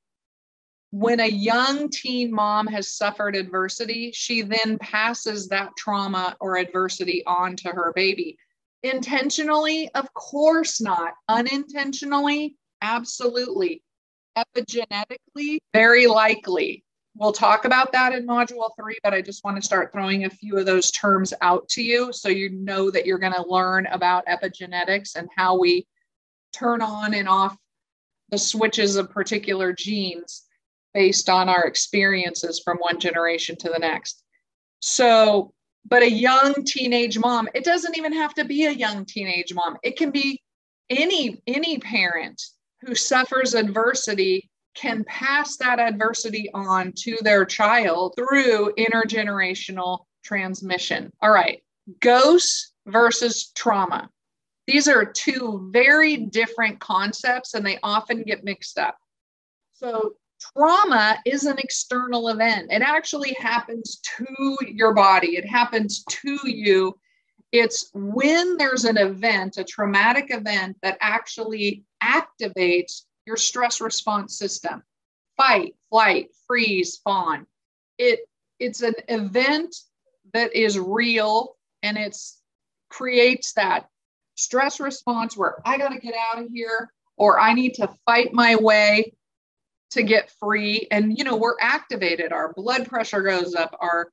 When 0.92 1.20
a 1.20 1.28
young 1.28 1.90
teen 1.90 2.34
mom 2.34 2.68
has 2.68 2.90
suffered 2.90 3.36
adversity, 3.36 4.12
she 4.14 4.42
then 4.42 4.78
passes 4.80 5.50
that 5.50 5.76
trauma 5.78 6.36
or 6.40 6.58
adversity 6.58 7.24
on 7.26 7.56
to 7.58 7.70
her 7.70 7.92
baby. 7.94 8.38
Intentionally, 8.84 9.90
of 9.96 10.14
course 10.14 10.80
not. 10.80 11.14
Unintentionally, 11.28 12.56
Absolutely. 12.82 13.82
Epigenetically, 14.38 15.58
very 15.74 16.08
likely. 16.08 16.84
We'll 17.16 17.32
talk 17.32 17.66
about 17.66 17.92
that 17.94 18.14
in 18.14 18.28
module 18.28 18.70
three, 18.80 19.00
but 19.04 19.14
I 19.14 19.22
just 19.22 19.44
want 19.44 19.58
to 19.58 19.64
start 19.64 19.92
throwing 19.92 20.26
a 20.26 20.30
few 20.30 20.58
of 20.58 20.68
those 20.68 20.92
terms 20.92 21.34
out 21.42 21.68
to 21.70 21.82
you 21.82 22.14
so 22.14 22.30
you 22.30 22.50
know 22.52 22.92
that 22.92 23.08
you're 23.08 23.18
going 23.18 23.34
to 23.34 23.50
learn 23.50 23.88
about 23.88 24.28
epigenetics 24.28 25.16
and 25.16 25.28
how 25.36 25.58
we 25.58 25.88
turn 26.54 26.84
on 26.84 27.16
and 27.16 27.28
off 27.28 27.58
the 28.30 28.38
switches 28.38 28.96
of 28.98 29.10
particular 29.10 29.74
genes 29.74 30.44
based 30.94 31.30
on 31.30 31.50
our 31.50 31.66
experiences 31.66 32.62
from 32.64 32.78
one 32.78 33.00
generation 33.00 33.56
to 33.58 33.70
the 33.70 33.80
next. 33.80 34.24
So, 34.80 35.54
but 35.86 36.04
a 36.04 36.12
young 36.12 36.54
teenage 36.66 37.18
mom, 37.18 37.48
it 37.54 37.64
doesn't 37.64 37.98
even 37.98 38.14
have 38.14 38.34
to 38.36 38.46
be 38.46 38.66
a 38.66 38.72
young 38.72 39.06
teenage 39.06 39.54
mom. 39.54 39.78
It 39.84 39.98
can 39.98 40.12
be 40.12 40.42
any 40.90 41.42
any 41.48 41.80
parent 41.80 42.42
who 42.82 42.96
suffers 42.96 43.54
adversity 43.54 44.50
can 44.76 45.04
pass 45.06 45.58
that 45.58 45.80
adversity 45.80 46.50
on 46.54 46.94
to 46.96 47.18
their 47.22 47.46
child 47.46 48.14
through 48.16 48.74
intergenerational 48.78 50.06
transmission. 50.24 51.12
All 51.22 51.32
right, 51.32 51.64
ghosts 52.00 52.74
versus 52.86 53.52
trauma. 53.56 54.10
These 54.68 54.88
are 54.88 55.06
two 55.06 55.70
very 55.72 56.18
different 56.18 56.80
concepts 56.80 57.54
and 57.54 57.66
they 57.66 57.80
often 57.82 58.24
get 58.24 58.44
mixed 58.44 58.78
up. 58.78 58.98
So, 59.74 60.14
trauma 60.40 61.18
is 61.26 61.46
an 61.46 61.58
external 61.60 62.30
event. 62.30 62.72
It 62.72 62.82
actually 62.82 63.36
happens 63.40 64.00
to 64.18 64.58
your 64.68 64.94
body, 64.94 65.36
it 65.36 65.46
happens 65.46 66.04
to 66.04 66.40
you. 66.44 66.98
It's 67.52 67.90
when 67.94 68.58
there's 68.58 68.86
an 68.86 68.98
event, 68.98 69.58
a 69.58 69.64
traumatic 69.64 70.28
event, 70.32 70.78
that 70.82 70.98
actually 71.00 71.84
activates 72.04 73.04
your 73.26 73.38
stress 73.38 73.80
response 73.82 74.38
system 74.38 74.84
fight, 75.38 75.76
flight, 75.90 76.30
freeze, 76.48 76.98
fawn. 77.04 77.46
It, 77.98 78.22
it's 78.60 78.82
an 78.82 78.96
event 79.08 79.76
that 80.34 80.56
is 80.56 80.80
real 80.80 81.56
and 81.84 81.98
it's 81.98 82.42
creates 82.90 83.54
that 83.54 83.88
stress 84.36 84.80
response 84.80 85.38
where 85.38 85.56
I 85.66 85.78
got 85.78 85.90
to 85.90 86.00
get 86.00 86.16
out 86.16 86.42
of 86.42 86.50
here 86.52 86.92
or 87.18 87.40
I 87.40 87.54
need 87.54 87.74
to 87.76 87.90
fight 88.06 88.34
my 88.34 88.56
way 88.56 89.14
to 89.92 90.04
get 90.04 90.32
free. 90.40 90.88
And, 90.92 91.18
you 91.18 91.24
know, 91.24 91.36
we're 91.36 91.60
activated, 91.60 92.32
our 92.32 92.54
blood 92.54 92.88
pressure 92.88 93.22
goes 93.22 93.56
up, 93.56 93.76
our 93.80 94.12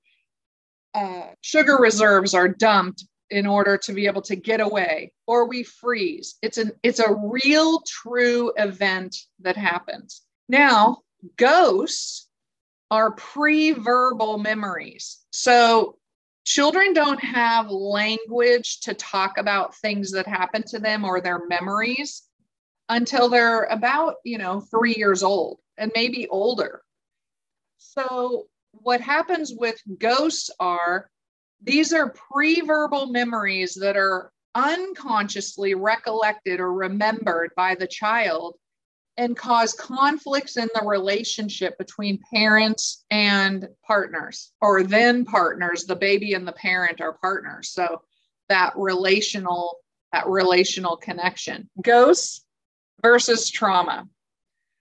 uh, 0.95 1.29
sugar 1.41 1.77
reserves 1.81 2.35
are 2.35 2.49
dumped 2.49 3.05
in 3.31 3.47
order 3.47 3.77
to 3.77 3.93
be 3.93 4.07
able 4.07 4.23
to 4.23 4.37
get 4.37 4.61
away 4.61 5.13
or 5.27 5.49
we 5.49 5.63
freeze. 5.63 6.37
It's 6.43 6.59
an 6.59 6.73
it's 6.83 7.01
a 7.01 7.15
real 7.15 7.83
true 7.87 8.53
event 8.57 9.17
that 9.41 9.57
happens. 9.57 10.23
Now 10.49 10.99
ghosts 11.37 12.29
are 12.91 13.13
pre-verbal 13.13 14.39
memories. 14.39 15.19
So 15.33 15.97
children 16.45 16.93
don't 16.93 17.23
have 17.25 17.71
language 17.71 18.81
to 18.81 18.95
talk 18.95 19.39
about 19.39 19.75
things 19.77 20.13
that 20.13 20.27
happen 20.27 20.63
to 20.69 20.79
them 20.79 21.05
or 21.05 21.21
their 21.21 21.47
memories 21.47 22.23
until 22.89 23.29
they're 23.29 23.65
about, 23.65 24.17
you 24.25 24.39
know, 24.39 24.61
three 24.61 24.95
years 24.95 25.23
old 25.23 25.59
and 25.79 25.91
maybe 25.95 26.29
older. 26.29 26.83
So, 27.79 28.47
what 28.73 29.01
happens 29.01 29.53
with 29.57 29.81
ghosts 29.99 30.51
are 30.59 31.09
these 31.63 31.93
are 31.93 32.11
pre 32.11 32.61
verbal 32.61 33.07
memories 33.07 33.75
that 33.81 33.97
are 33.97 34.31
unconsciously 34.55 35.75
recollected 35.75 36.61
or 36.61 36.73
remembered 36.73 37.51
by 37.57 37.75
the 37.75 37.87
child 37.87 38.57
and 39.17 39.37
cause 39.37 39.73
conflicts 39.73 40.57
in 40.57 40.69
the 40.75 40.85
relationship 40.85 41.79
between 41.79 42.21
parents 42.33 43.05
and 43.11 43.69
partners 43.87 44.53
or 44.61 44.83
then 44.83 45.25
partners. 45.25 45.85
The 45.85 45.97
baby 45.97 46.35
and 46.35 46.47
the 46.47 46.53
parent 46.53 47.01
are 47.01 47.13
partners. 47.13 47.71
So 47.71 48.03
that 48.49 48.73
relational 48.77 49.79
that 50.13 50.29
relational 50.29 50.97
connection. 50.97 51.69
Ghosts 51.83 52.44
versus 53.05 53.51
trauma 53.51 54.09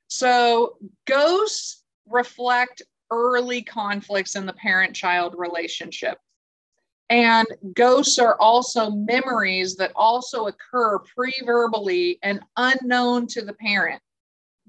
so 0.08 0.78
ghosts 1.06 1.84
reflect 2.08 2.82
early 3.12 3.62
conflicts 3.62 4.36
in 4.36 4.46
the 4.46 4.54
parent 4.54 4.96
child 4.96 5.36
relationship 5.38 6.18
and 7.10 7.46
ghosts 7.76 8.18
are 8.18 8.40
also 8.40 8.90
memories 8.90 9.76
that 9.76 9.92
also 9.96 10.48
occur 10.48 11.00
pre 11.00 11.34
verbally 11.46 12.18
and 12.24 12.40
unknown 12.58 13.28
to 13.28 13.42
the 13.42 13.54
parent 13.54 14.02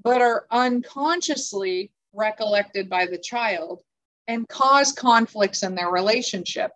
but 0.03 0.21
are 0.21 0.47
unconsciously 0.51 1.93
recollected 2.13 2.89
by 2.89 3.07
the 3.07 3.19
child 3.19 3.83
and 4.29 4.49
cause 4.49 4.93
conflicts 4.93 5.63
in 5.63 5.75
their 5.75 5.91
relationship. 5.91 6.71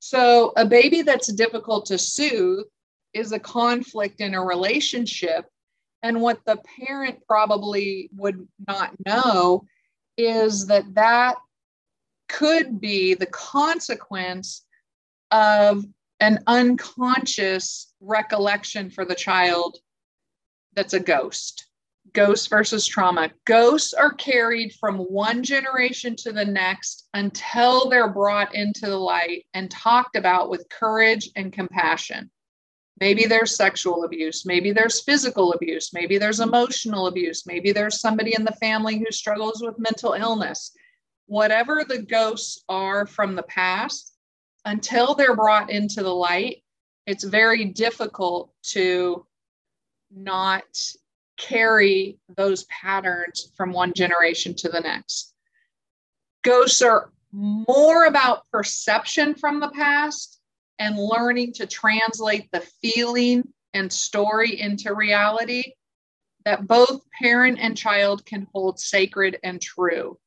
So, 0.00 0.52
a 0.56 0.66
baby 0.66 1.02
that's 1.02 1.32
difficult 1.32 1.86
to 1.86 1.98
soothe 1.98 2.66
is 3.14 3.32
a 3.32 3.38
conflict 3.38 4.20
in 4.20 4.34
a 4.34 4.44
relationship. 4.44 5.46
And 6.04 6.20
what 6.20 6.44
the 6.44 6.58
parent 6.78 7.26
probably 7.26 8.10
would 8.14 8.46
not 8.68 8.92
know 9.06 9.64
is 10.18 10.66
that 10.66 10.94
that 10.94 11.36
could 12.28 12.78
be 12.78 13.14
the 13.14 13.26
consequence 13.26 14.66
of 15.30 15.82
an 16.20 16.40
unconscious 16.46 17.92
recollection 18.00 18.90
for 18.90 19.06
the 19.06 19.14
child 19.14 19.78
that's 20.74 20.92
a 20.92 21.00
ghost 21.00 21.66
ghosts 22.12 22.46
versus 22.46 22.86
trauma. 22.86 23.30
Ghosts 23.44 23.94
are 23.94 24.12
carried 24.12 24.74
from 24.74 24.98
one 24.98 25.42
generation 25.42 26.14
to 26.16 26.32
the 26.32 26.44
next 26.44 27.08
until 27.14 27.88
they're 27.88 28.12
brought 28.12 28.54
into 28.54 28.86
the 28.86 28.96
light 28.96 29.46
and 29.54 29.70
talked 29.70 30.16
about 30.16 30.50
with 30.50 30.68
courage 30.68 31.30
and 31.34 31.52
compassion. 31.52 32.30
Maybe 33.00 33.26
there's 33.26 33.56
sexual 33.56 34.04
abuse, 34.04 34.46
maybe 34.46 34.70
there's 34.70 35.02
physical 35.02 35.52
abuse, 35.52 35.92
maybe 35.92 36.16
there's 36.16 36.38
emotional 36.38 37.08
abuse, 37.08 37.44
maybe 37.44 37.72
there's 37.72 38.00
somebody 38.00 38.34
in 38.36 38.44
the 38.44 38.52
family 38.52 38.98
who 38.98 39.10
struggles 39.10 39.60
with 39.60 39.78
mental 39.78 40.12
illness. 40.12 40.70
Whatever 41.26 41.84
the 41.84 42.02
ghosts 42.02 42.62
are 42.68 43.06
from 43.06 43.34
the 43.34 43.42
past, 43.44 44.14
until 44.64 45.14
they're 45.14 45.34
brought 45.34 45.70
into 45.70 46.02
the 46.02 46.14
light, 46.14 46.62
it's 47.06 47.24
very 47.24 47.64
difficult 47.64 48.52
to 48.62 49.26
not 50.14 50.62
carry 51.36 52.18
those 52.36 52.64
patterns 52.64 53.52
from 53.56 53.72
one 53.72 53.92
generation 53.92 54.54
to 54.54 54.68
the 54.68 54.80
next. 54.80 55.34
Ghosts 56.42 56.80
are 56.80 57.10
more 57.32 58.04
about 58.06 58.48
perception 58.52 59.34
from 59.34 59.58
the 59.58 59.70
past 59.70 60.40
and 60.78 60.98
learning 60.98 61.52
to 61.54 61.66
translate 61.66 62.48
the 62.52 62.66
feeling 62.82 63.44
and 63.72 63.92
story 63.92 64.60
into 64.60 64.94
reality 64.94 65.72
that 66.44 66.66
both 66.66 67.02
parent 67.20 67.58
and 67.60 67.76
child 67.76 68.24
can 68.26 68.46
hold 68.52 68.78
sacred 68.78 69.38
and 69.42 69.60
true. 69.60 70.18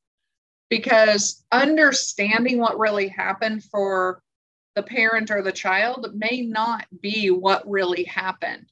Because 0.69 1.45
understanding 1.51 2.57
what 2.57 2.79
really 2.79 3.07
happened 3.07 3.63
for 3.63 4.21
the 4.75 4.83
parent 4.83 5.31
or 5.31 5.41
the 5.41 5.51
child 5.51 6.09
may 6.13 6.41
not 6.41 6.85
be 7.01 7.29
what 7.29 7.69
really 7.69 8.03
happened 8.03 8.67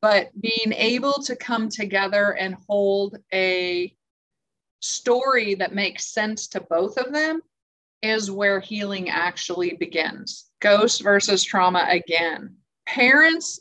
but 0.00 0.30
being 0.40 0.72
able 0.72 1.14
to 1.14 1.36
come 1.36 1.68
together 1.68 2.32
and 2.32 2.56
hold 2.68 3.18
a 3.32 3.94
story 4.80 5.54
that 5.54 5.74
makes 5.74 6.06
sense 6.06 6.48
to 6.48 6.60
both 6.60 6.96
of 6.96 7.12
them 7.12 7.40
is 8.02 8.30
where 8.30 8.60
healing 8.60 9.10
actually 9.10 9.74
begins. 9.74 10.50
Ghost 10.60 11.02
versus 11.02 11.42
trauma 11.42 11.86
again. 11.88 12.56
Parents 12.86 13.60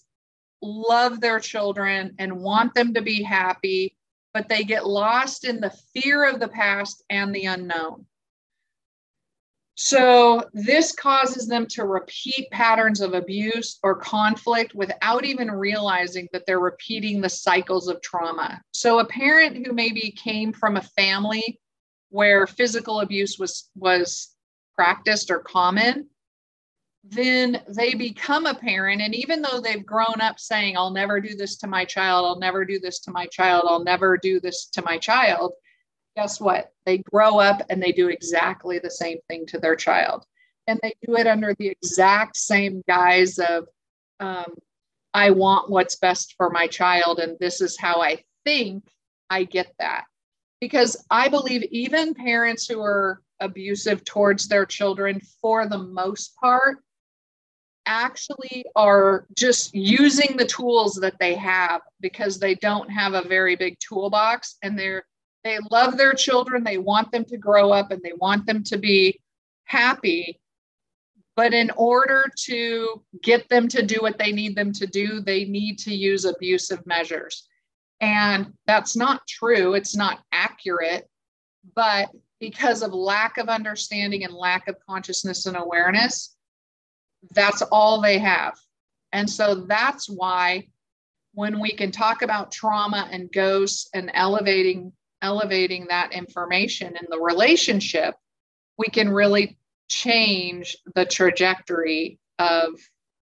love 0.62 1.22
their 1.22 1.40
children 1.40 2.16
and 2.20 2.42
want 2.42 2.74
them 2.74 2.94
to 2.94 3.02
be 3.02 3.24
happy, 3.24 3.96
but 4.34 4.50
they 4.50 4.64
get 4.64 4.88
lost 4.88 5.46
in 5.46 5.60
the 5.60 5.74
fear 5.94 6.28
of 6.28 6.40
the 6.40 6.48
past 6.48 7.04
and 7.10 7.34
the 7.34 7.46
unknown. 7.46 8.06
So, 9.82 10.44
this 10.52 10.92
causes 10.92 11.48
them 11.48 11.66
to 11.68 11.86
repeat 11.86 12.52
patterns 12.52 13.00
of 13.00 13.14
abuse 13.14 13.80
or 13.82 13.96
conflict 13.96 14.76
without 14.76 15.24
even 15.24 15.50
realizing 15.50 16.28
that 16.34 16.46
they're 16.46 16.60
repeating 16.60 17.22
the 17.22 17.30
cycles 17.30 17.88
of 17.88 18.02
trauma. 18.02 18.62
So, 18.74 19.00
a 19.00 19.06
parent 19.06 19.66
who 19.66 19.72
maybe 19.72 20.12
came 20.12 20.52
from 20.52 20.76
a 20.76 20.82
family 20.82 21.62
where 22.10 22.48
physical 22.48 23.02
abuse 23.02 23.38
was, 23.40 23.70
was 23.76 24.36
practiced 24.76 25.32
or 25.32 25.40
common, 25.40 26.08
then 27.04 27.62
they 27.68 27.94
become 27.94 28.46
a 28.46 28.54
parent. 28.54 29.02
And 29.02 29.16
even 29.16 29.42
though 29.42 29.62
they've 29.62 29.86
grown 29.86 30.20
up 30.22 30.40
saying, 30.40 30.78
I'll 30.78 30.92
never 30.92 31.22
do 31.22 31.36
this 31.36 31.58
to 31.58 31.68
my 31.68 31.86
child, 31.86 32.26
I'll 32.26 32.40
never 32.40 32.66
do 32.66 32.80
this 32.80 33.00
to 33.02 33.12
my 33.12 33.26
child, 33.28 33.66
I'll 33.68 33.84
never 33.84 34.18
do 34.18 34.40
this 34.40 34.66
to 34.74 34.82
my 34.82 34.98
child, 34.98 35.54
guess 36.16 36.42
what? 36.42 36.72
They 36.86 36.98
grow 36.98 37.40
up 37.40 37.62
and 37.70 37.82
they 37.82 37.92
do 37.92 38.10
exactly 38.10 38.80
the 38.80 38.92
same 38.92 39.20
thing 39.30 39.46
to 39.48 39.60
their 39.60 39.76
child. 39.76 40.26
And 40.68 40.80
they 40.84 40.94
do 41.06 41.16
it 41.16 41.28
under 41.28 41.54
the 41.54 41.70
exact 41.70 42.36
same 42.36 42.84
guise 42.88 43.40
of, 43.40 43.68
um, 44.20 44.54
I 45.14 45.32
want 45.32 45.70
what's 45.70 45.96
best 45.96 46.36
for 46.38 46.50
my 46.50 46.68
child, 46.68 47.20
and 47.20 47.38
this 47.40 47.62
is 47.62 47.78
how 47.78 48.02
I 48.02 48.24
think 48.46 48.84
I 49.30 49.44
get 49.46 49.74
that. 49.80 50.04
Because 50.62 51.06
I 51.10 51.30
believe 51.30 51.64
even 51.72 52.14
parents 52.14 52.68
who 52.68 52.82
are 52.82 53.22
abusive 53.40 54.04
towards 54.04 54.48
their 54.48 54.66
children, 54.66 55.22
for 55.42 55.68
the 55.68 55.78
most 55.78 56.36
part, 56.36 56.80
actually 57.86 58.66
are 58.76 59.26
just 59.36 59.74
using 59.74 60.38
the 60.38 60.46
tools 60.46 60.96
that 60.96 61.18
they 61.20 61.36
have 61.36 61.82
because 62.02 62.40
they 62.40 62.56
don't 62.56 62.90
have 62.90 63.14
a 63.14 63.28
very 63.28 63.56
big 63.56 63.78
toolbox 63.80 64.58
and 64.62 64.78
they're 64.78 65.06
they 65.46 65.58
love 65.72 65.98
their 65.98 66.14
children, 66.14 66.64
they 66.66 66.78
want 66.78 67.12
them 67.12 67.24
to 67.26 67.38
grow 67.38 67.72
up 67.72 67.92
and 67.92 68.02
they 68.04 68.12
want 68.20 68.46
them 68.46 68.62
to 68.66 68.78
be 68.78 69.22
happy, 69.64 70.40
But 71.36 71.54
in 71.54 71.72
order 71.78 72.26
to 72.48 73.02
get 73.24 73.48
them 73.48 73.70
to 73.70 73.82
do 73.82 73.98
what 74.02 74.18
they 74.20 74.34
need 74.34 74.56
them 74.58 74.74
to 74.74 74.86
do, 74.86 75.22
they 75.22 75.46
need 75.46 75.80
to 75.80 75.96
use 75.96 76.26
abusive 76.26 76.86
measures. 76.86 77.48
And 78.02 78.54
that's 78.66 78.96
not 78.96 79.28
true, 79.28 79.74
it's 79.74 79.96
not 79.96 80.20
accurate. 80.32 81.08
But 81.76 82.10
because 82.40 82.82
of 82.82 82.94
lack 82.94 83.38
of 83.38 83.50
understanding 83.50 84.24
and 84.24 84.34
lack 84.34 84.68
of 84.68 84.78
consciousness 84.88 85.46
and 85.46 85.58
awareness, 85.58 86.36
that's 87.32 87.62
all 87.62 88.02
they 88.02 88.18
have. 88.18 88.58
And 89.12 89.30
so 89.30 89.56
that's 89.56 90.10
why 90.10 90.68
when 91.34 91.60
we 91.60 91.72
can 91.72 91.92
talk 91.92 92.22
about 92.22 92.52
trauma 92.52 93.08
and 93.12 93.32
ghosts 93.32 93.90
and 93.94 94.12
elevating 94.14 94.94
elevating 95.22 95.88
that 95.90 96.14
information 96.14 96.96
in 96.96 97.06
the 97.10 97.20
relationship, 97.20 98.16
we 98.78 98.88
can 98.88 99.10
really 99.10 99.58
change 99.90 100.78
the 100.96 101.06
trajectory 101.06 102.20
of 102.38 102.70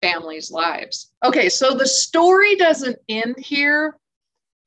families' 0.02 0.50
lives. 0.50 1.12
Okay, 1.24 1.48
so 1.48 1.74
the 1.74 1.86
story 1.86 2.56
doesn't 2.56 2.98
end 3.08 3.36
here. 3.38 3.96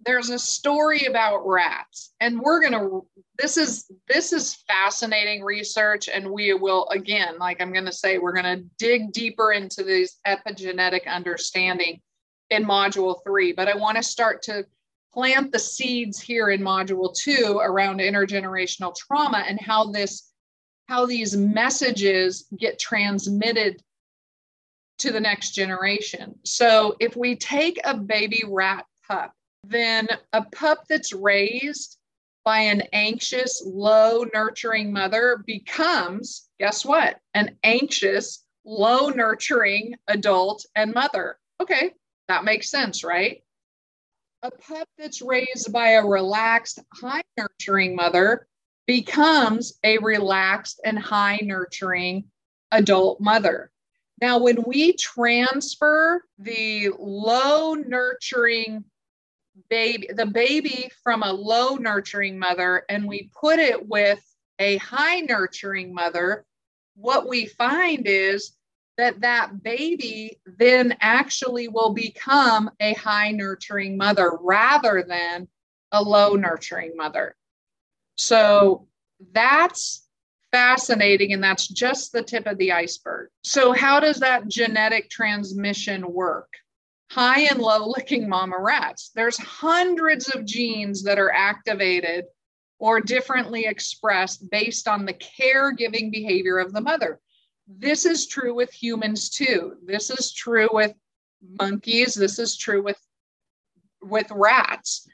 There's 0.06 0.30
a 0.30 0.40
story 0.40 1.06
about 1.06 1.46
rats, 1.46 2.14
and 2.20 2.40
we're 2.40 2.62
going 2.62 2.74
to 2.74 3.06
this 3.38 3.58
is 3.58 3.92
this 4.08 4.34
is 4.34 4.64
fascinating 4.68 5.44
research 5.44 6.10
and 6.14 6.30
we 6.30 6.54
will 6.54 6.88
again 6.90 7.38
like 7.40 7.62
i'm 7.62 7.72
going 7.72 7.86
to 7.86 7.92
say 7.92 8.18
we're 8.18 8.34
going 8.34 8.44
to 8.44 8.66
dig 8.78 9.14
deeper 9.14 9.54
into 9.54 9.82
this 9.82 10.18
epigenetic 10.28 11.08
understanding 11.08 12.02
in 12.50 12.66
module 12.66 13.24
3 13.24 13.54
but 13.54 13.70
i 13.70 13.78
want 13.78 13.96
to 13.96 14.04
start 14.04 14.42
to 14.42 14.66
plant 15.14 15.54
the 15.54 15.60
seeds 15.60 16.20
here 16.20 16.50
in 16.50 16.62
module 16.62 17.16
2 17.16 17.60
around 17.64 18.00
intergenerational 18.00 18.94
trauma 18.96 19.44
and 19.48 19.60
how 19.60 19.86
this 19.86 20.32
how 20.88 21.06
these 21.06 21.38
messages 21.38 22.48
get 22.58 22.80
transmitted 22.80 23.82
to 24.98 25.12
the 25.12 25.20
next 25.20 25.52
generation. 25.52 26.34
So 26.44 26.96
if 27.00 27.16
we 27.16 27.36
take 27.36 27.80
a 27.84 27.96
baby 27.96 28.44
rat 28.48 28.86
pup 29.08 29.32
then 29.63 30.08
a 30.34 30.43
pup 30.43 30.86
that's 30.88 31.13
raised 31.13 31.98
by 32.45 32.60
an 32.60 32.84
anxious, 32.93 33.62
low 33.65 34.26
nurturing 34.34 34.91
mother 34.91 35.43
becomes, 35.45 36.50
guess 36.60 36.86
what? 36.86 37.19
An 37.34 37.58
anxious, 37.63 38.45
low 38.65 39.10
nurturing 39.10 39.95
adult 40.08 40.65
and 40.76 40.93
mother. 40.93 41.38
Okay, 41.62 41.91
that 42.28 42.45
makes 42.45 42.69
sense, 42.69 43.04
right? 43.04 43.43
A 44.43 44.52
pup 44.52 44.88
that's 44.98 45.22
raised 45.22 45.74
by 45.74 45.89
a 45.89 46.06
relaxed, 46.06 46.80
high 46.93 47.24
nurturing 47.38 47.95
mother 47.95 48.48
becomes 48.88 49.78
a 49.84 49.98
relaxed 49.98 50.80
and 50.86 50.98
high 50.98 51.39
nurturing 51.43 52.24
adult 52.72 53.19
mother. 53.19 53.72
Now, 54.22 54.39
when 54.39 54.63
we 54.65 54.93
transfer 54.93 56.24
the 56.38 56.89
low 56.98 57.74
nurturing 57.74 58.86
baby 59.70 60.10
the 60.16 60.26
baby 60.26 60.92
from 61.04 61.24
a 61.24 61.32
low 61.32 61.76
nurturing 61.76 62.38
mother 62.38 62.84
and 62.90 63.08
we 63.08 63.30
put 63.40 63.60
it 63.60 63.88
with 63.88 64.20
a 64.60 64.78
high 64.78 65.20
nurturing 65.22 65.94
mother 65.94 66.46
what 66.96 67.28
we 67.28 67.46
find 67.46 68.04
is 68.06 68.52
that 69.00 69.22
that 69.22 69.64
baby 69.64 70.38
then 70.58 70.94
actually 71.00 71.70
will 71.70 71.94
become 71.94 72.70
a 72.82 72.94
high 72.96 73.32
nurturing 73.32 73.96
mother 73.96 74.32
rather 74.42 75.06
than 75.08 75.48
a 75.94 76.04
low 76.04 76.36
nurturing 76.36 76.98
mother. 76.98 77.34
So 78.18 78.88
that's 79.32 80.06
fascinating 80.52 81.32
and 81.32 81.42
that's 81.42 81.68
just 81.68 82.12
the 82.12 82.22
tip 82.22 82.46
of 82.46 82.58
the 82.58 82.74
iceberg. 82.74 83.30
So 83.42 83.72
how 83.72 84.02
does 84.02 84.20
that 84.20 84.50
genetic 84.50 85.10
transmission 85.10 86.12
work 86.12 86.50
high 87.10 87.41
and 87.41 87.60
low 87.60 87.88
licking 87.88 88.30
mama 88.30 88.58
rats. 88.60 89.12
There's 89.15 89.38
hundreds 89.38 90.30
of 90.30 90.45
genes 90.45 91.04
that 91.04 91.19
are 91.19 91.32
activated 91.32 92.26
or 92.78 93.02
differently 93.02 93.65
expressed 93.65 94.50
based 94.50 94.88
on 94.88 95.06
the 95.06 95.13
caregiving 95.13 96.12
behavior 96.12 96.60
of 96.60 96.72
the 96.72 96.82
mother. 96.82 97.19
This 97.67 98.06
is 98.06 98.28
true 98.28 98.54
with 98.54 98.72
humans 98.72 99.30
too. 99.30 99.76
This 99.86 100.10
is 100.10 100.34
true 100.34 100.69
with 100.72 100.93
monkeys. 101.60 102.13
This 102.13 102.39
is 102.39 102.58
true 102.58 102.82
with 102.84 103.00
with 104.02 104.28
rats. 104.32 105.08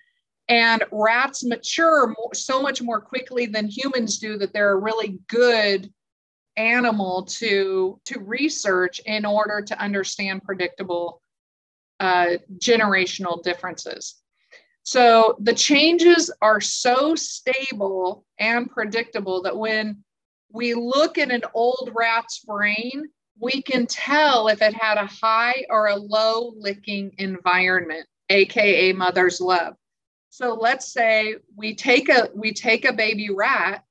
And 0.47 0.83
rats 0.91 1.43
mature 1.43 2.13
so 2.33 2.61
much 2.61 2.81
more 2.81 3.01
quickly 3.01 3.47
than 3.47 3.67
humans 3.67 4.19
do 4.19 4.37
that 4.37 4.53
they're 4.53 4.73
a 4.73 4.79
really 4.79 5.19
good 5.27 5.91
animal 6.55 7.23
to 7.23 7.99
to 8.05 8.19
research 8.19 9.01
in 9.05 9.25
order 9.25 9.61
to 9.61 9.79
understand 9.81 10.43
predictable 10.43 11.21
uh, 11.99 12.37
generational 12.57 13.41
differences. 13.43 14.15
So 14.83 15.35
the 15.39 15.53
changes 15.53 16.31
are 16.41 16.61
so 16.61 17.15
stable 17.15 18.25
and 18.37 18.69
predictable 18.69 19.41
that 19.43 19.57
when 19.57 20.03
we 20.51 20.73
look 20.73 21.17
at 21.17 21.31
an 21.31 21.41
old 21.53 21.91
rat's 21.93 22.39
brain, 22.39 23.09
we 23.39 23.61
can 23.61 23.87
tell 23.87 24.47
if 24.47 24.61
it 24.61 24.73
had 24.73 24.97
a 24.97 25.07
high 25.07 25.65
or 25.69 25.87
a 25.87 25.95
low 25.95 26.53
licking 26.57 27.13
environment, 27.17 28.05
aka 28.29 28.93
mother's 28.93 29.41
love. 29.41 29.75
So 30.29 30.53
let's 30.53 30.91
say 30.91 31.35
we 31.55 31.75
take 31.75 32.09
a 32.09 32.29
we 32.35 32.53
take 32.53 32.85
a 32.85 32.93
baby 32.93 33.29
rat 33.29 33.83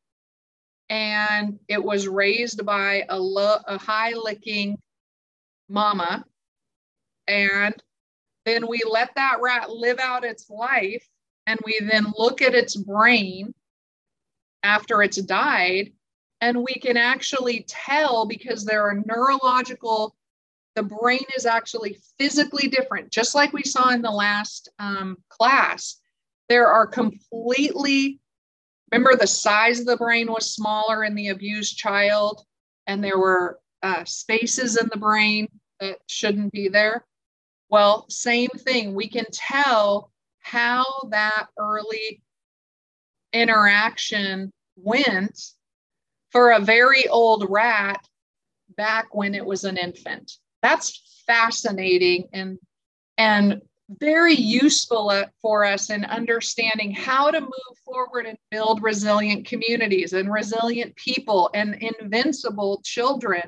and 0.89 1.59
it 1.69 1.83
was 1.83 2.07
raised 2.07 2.65
by 2.65 3.05
a 3.09 3.19
low 3.19 3.57
a 3.67 3.79
high 3.79 4.13
licking 4.13 4.79
mama 5.69 6.25
and 7.27 7.75
then 8.45 8.67
we 8.67 8.81
let 8.89 9.15
that 9.15 9.39
rat 9.43 9.71
live 9.71 9.99
out 9.99 10.25
its 10.25 10.49
life 10.51 11.07
and 11.47 11.59
we 11.65 11.79
then 11.91 12.13
look 12.17 12.43
at 12.43 12.55
its 12.55 12.77
brain 12.77 13.55
after 14.63 15.03
it's 15.03 15.21
died 15.23 15.93
and 16.41 16.59
we 16.59 16.75
can 16.75 16.97
actually 16.97 17.65
tell 17.69 18.27
because 18.27 18.65
there 18.65 18.83
are 18.83 19.03
neurological 19.07 20.17
the 20.75 20.83
brain 20.83 21.25
is 21.37 21.47
actually 21.47 21.97
physically 22.19 22.67
different. 22.67 23.09
Just 23.13 23.37
like 23.37 23.53
we 23.53 23.63
saw 23.63 23.91
in 23.91 24.03
the 24.03 24.11
last 24.11 24.69
um, 24.81 25.19
class 25.29 26.01
there 26.49 26.67
are 26.67 26.87
completely 26.87 28.21
remember 28.93 29.17
the 29.17 29.27
size 29.27 29.81
of 29.81 29.87
the 29.87 29.97
brain 29.97 30.31
was 30.31 30.55
smaller 30.55 31.05
in 31.05 31.15
the 31.15 31.29
abused 31.29 31.77
child 31.79 32.45
and 32.87 33.03
there 33.03 33.19
were 33.19 33.59
uh, 33.83 34.05
spaces 34.05 34.77
in 34.77 34.89
the 34.93 34.99
brain 34.99 35.49
that 35.81 35.99
shouldn't 36.07 36.53
be 36.53 36.69
there 36.69 37.05
well, 37.75 38.09
same 38.09 38.51
thing. 38.51 38.95
We 38.95 39.09
can 39.09 39.25
tell 39.33 40.13
how 40.39 40.85
that 41.11 41.49
early 41.59 42.23
interaction 43.33 44.53
went 44.77 45.37
for 46.31 46.53
a 46.53 46.61
very 46.61 47.09
old 47.09 47.51
rat 47.51 47.99
back 48.77 49.13
when 49.13 49.35
it 49.35 49.45
was 49.45 49.65
an 49.65 49.77
infant. 49.77 50.35
That's 50.63 51.25
fascinating 51.27 52.29
and 52.33 52.59
and 53.19 53.61
very 53.89 54.35
useful 54.35 55.11
uh, 55.11 55.25
for 55.43 55.65
us 55.65 55.91
in 55.91 56.05
understanding 56.05 56.93
how 56.93 57.33
to 57.33 57.41
move 57.41 57.79
forward 57.85 58.27
and 58.27 58.39
build 58.53 58.85
resilient 58.85 59.49
communities 59.49 60.13
and 60.13 60.33
resilient 60.33 60.95
people 60.95 61.51
and 61.55 61.75
invincible 61.81 62.81
children 62.85 63.43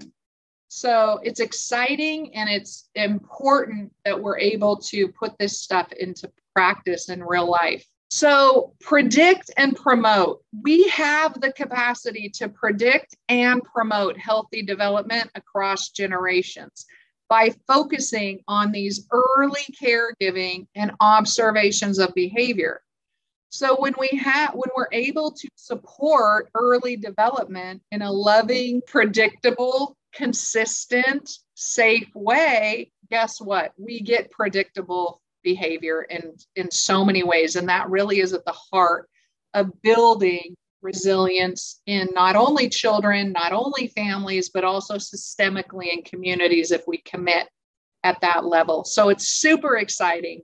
so 0.76 1.20
it's 1.22 1.40
exciting 1.40 2.34
and 2.34 2.50
it's 2.50 2.90
important 2.96 3.90
that 4.04 4.22
we're 4.22 4.38
able 4.38 4.76
to 4.76 5.08
put 5.08 5.32
this 5.38 5.58
stuff 5.58 5.90
into 5.92 6.30
practice 6.54 7.08
in 7.08 7.24
real 7.24 7.50
life. 7.50 7.82
So, 8.10 8.74
predict 8.82 9.50
and 9.56 9.74
promote. 9.74 10.42
We 10.62 10.86
have 10.88 11.40
the 11.40 11.50
capacity 11.50 12.28
to 12.34 12.50
predict 12.50 13.16
and 13.30 13.62
promote 13.62 14.18
healthy 14.18 14.60
development 14.60 15.30
across 15.34 15.88
generations 15.88 16.84
by 17.30 17.54
focusing 17.66 18.42
on 18.46 18.70
these 18.70 19.08
early 19.10 19.64
caregiving 19.82 20.66
and 20.74 20.92
observations 21.00 21.98
of 21.98 22.12
behavior. 22.14 22.82
So 23.48 23.76
when 23.80 23.94
we 23.98 24.08
have 24.18 24.52
when 24.52 24.68
we're 24.76 24.92
able 24.92 25.30
to 25.30 25.48
support 25.54 26.50
early 26.54 26.96
development 26.96 27.80
in 27.90 28.02
a 28.02 28.12
loving, 28.12 28.82
predictable, 28.86 29.96
consistent, 30.16 31.38
safe 31.54 32.08
way, 32.14 32.90
guess 33.10 33.40
what? 33.40 33.72
We 33.76 34.00
get 34.00 34.30
predictable 34.30 35.20
behavior 35.42 36.02
in, 36.02 36.34
in 36.56 36.70
so 36.70 37.04
many 37.04 37.22
ways. 37.22 37.56
And 37.56 37.68
that 37.68 37.88
really 37.90 38.20
is 38.20 38.32
at 38.32 38.44
the 38.44 38.52
heart 38.52 39.08
of 39.54 39.80
building 39.82 40.56
resilience 40.82 41.80
in 41.86 42.08
not 42.14 42.36
only 42.36 42.68
children, 42.68 43.32
not 43.32 43.52
only 43.52 43.88
families, 43.88 44.50
but 44.50 44.64
also 44.64 44.96
systemically 44.96 45.92
in 45.92 46.02
communities 46.02 46.70
if 46.70 46.82
we 46.86 46.98
commit 46.98 47.48
at 48.04 48.20
that 48.20 48.44
level. 48.44 48.84
So 48.84 49.08
it's 49.08 49.28
super 49.28 49.76
exciting. 49.76 50.42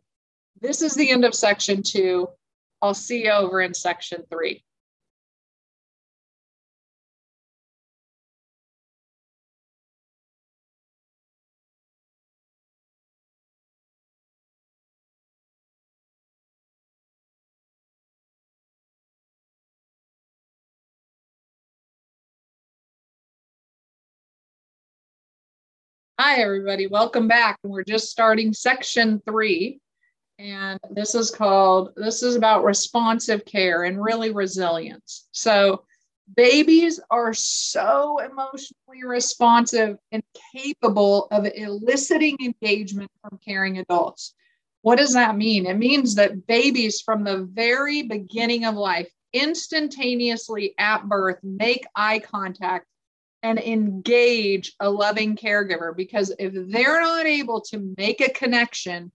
This 0.60 0.82
is 0.82 0.94
the 0.94 1.10
end 1.10 1.24
of 1.24 1.34
section 1.34 1.82
two. 1.82 2.28
I'll 2.80 2.94
see 2.94 3.24
you 3.24 3.30
over 3.30 3.60
in 3.60 3.74
section 3.74 4.22
three. 4.30 4.64
Hi, 26.24 26.36
everybody. 26.40 26.86
Welcome 26.86 27.26
back. 27.26 27.58
We're 27.64 27.82
just 27.82 28.08
starting 28.08 28.52
section 28.52 29.20
three. 29.26 29.80
And 30.38 30.78
this 30.92 31.16
is 31.16 31.32
called, 31.32 31.90
this 31.96 32.22
is 32.22 32.36
about 32.36 32.62
responsive 32.62 33.44
care 33.44 33.82
and 33.82 34.00
really 34.00 34.30
resilience. 34.30 35.26
So, 35.32 35.82
babies 36.36 37.00
are 37.10 37.34
so 37.34 38.20
emotionally 38.20 39.02
responsive 39.04 39.96
and 40.12 40.22
capable 40.54 41.26
of 41.32 41.48
eliciting 41.56 42.36
engagement 42.40 43.10
from 43.20 43.40
caring 43.44 43.78
adults. 43.78 44.32
What 44.82 44.98
does 44.98 45.14
that 45.14 45.36
mean? 45.36 45.66
It 45.66 45.76
means 45.76 46.14
that 46.14 46.46
babies 46.46 47.00
from 47.00 47.24
the 47.24 47.48
very 47.52 48.02
beginning 48.02 48.64
of 48.64 48.76
life, 48.76 49.10
instantaneously 49.32 50.74
at 50.78 51.08
birth, 51.08 51.40
make 51.42 51.84
eye 51.96 52.20
contact 52.20 52.86
and 53.42 53.58
engage 53.58 54.74
a 54.80 54.88
loving 54.88 55.36
caregiver 55.36 55.96
because 55.96 56.32
if 56.38 56.52
they're 56.54 57.00
not 57.00 57.26
able 57.26 57.60
to 57.60 57.94
make 57.96 58.20
a 58.20 58.30
connection 58.30 59.10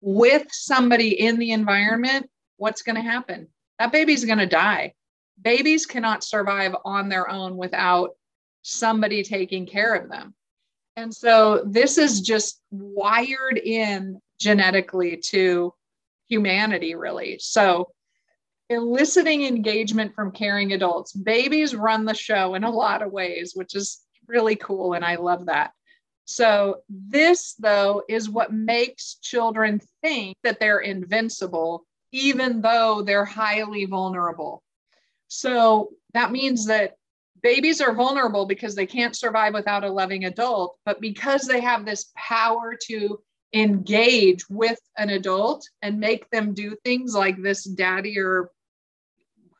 with 0.00 0.46
somebody 0.50 1.20
in 1.20 1.38
the 1.38 1.52
environment, 1.52 2.28
what's 2.56 2.82
going 2.82 2.96
to 2.96 3.02
happen? 3.02 3.48
That 3.78 3.92
baby's 3.92 4.24
going 4.24 4.38
to 4.38 4.46
die. 4.46 4.94
Babies 5.40 5.86
cannot 5.86 6.22
survive 6.22 6.76
on 6.84 7.08
their 7.08 7.28
own 7.28 7.56
without 7.56 8.10
somebody 8.62 9.22
taking 9.22 9.66
care 9.66 9.94
of 9.94 10.08
them. 10.08 10.34
And 10.96 11.12
so 11.12 11.64
this 11.66 11.98
is 11.98 12.20
just 12.20 12.60
wired 12.70 13.58
in 13.58 14.20
genetically 14.38 15.16
to 15.16 15.74
humanity, 16.28 16.94
really. 16.94 17.38
So 17.40 17.88
eliciting 18.74 19.44
engagement 19.44 20.14
from 20.14 20.32
caring 20.32 20.72
adults. 20.72 21.12
Babies 21.12 21.74
run 21.74 22.04
the 22.04 22.14
show 22.14 22.54
in 22.54 22.64
a 22.64 22.70
lot 22.70 23.02
of 23.02 23.12
ways, 23.12 23.52
which 23.54 23.74
is 23.74 24.00
really 24.26 24.56
cool. 24.56 24.94
And 24.94 25.04
I 25.04 25.16
love 25.16 25.46
that. 25.46 25.72
So, 26.26 26.78
this, 26.88 27.54
though, 27.58 28.02
is 28.08 28.30
what 28.30 28.52
makes 28.52 29.16
children 29.16 29.80
think 30.02 30.36
that 30.42 30.58
they're 30.58 30.78
invincible, 30.78 31.84
even 32.12 32.62
though 32.62 33.02
they're 33.02 33.26
highly 33.26 33.84
vulnerable. 33.84 34.62
So, 35.28 35.90
that 36.14 36.32
means 36.32 36.66
that 36.66 36.94
babies 37.42 37.82
are 37.82 37.94
vulnerable 37.94 38.46
because 38.46 38.74
they 38.74 38.86
can't 38.86 39.14
survive 39.14 39.52
without 39.52 39.84
a 39.84 39.92
loving 39.92 40.24
adult, 40.24 40.78
but 40.86 40.98
because 41.00 41.42
they 41.42 41.60
have 41.60 41.84
this 41.84 42.10
power 42.16 42.74
to 42.86 43.20
engage 43.52 44.48
with 44.48 44.80
an 44.96 45.10
adult 45.10 45.68
and 45.82 46.00
make 46.00 46.28
them 46.30 46.54
do 46.54 46.76
things 46.84 47.14
like 47.14 47.40
this 47.40 47.64
daddy 47.64 48.18
or 48.18 48.50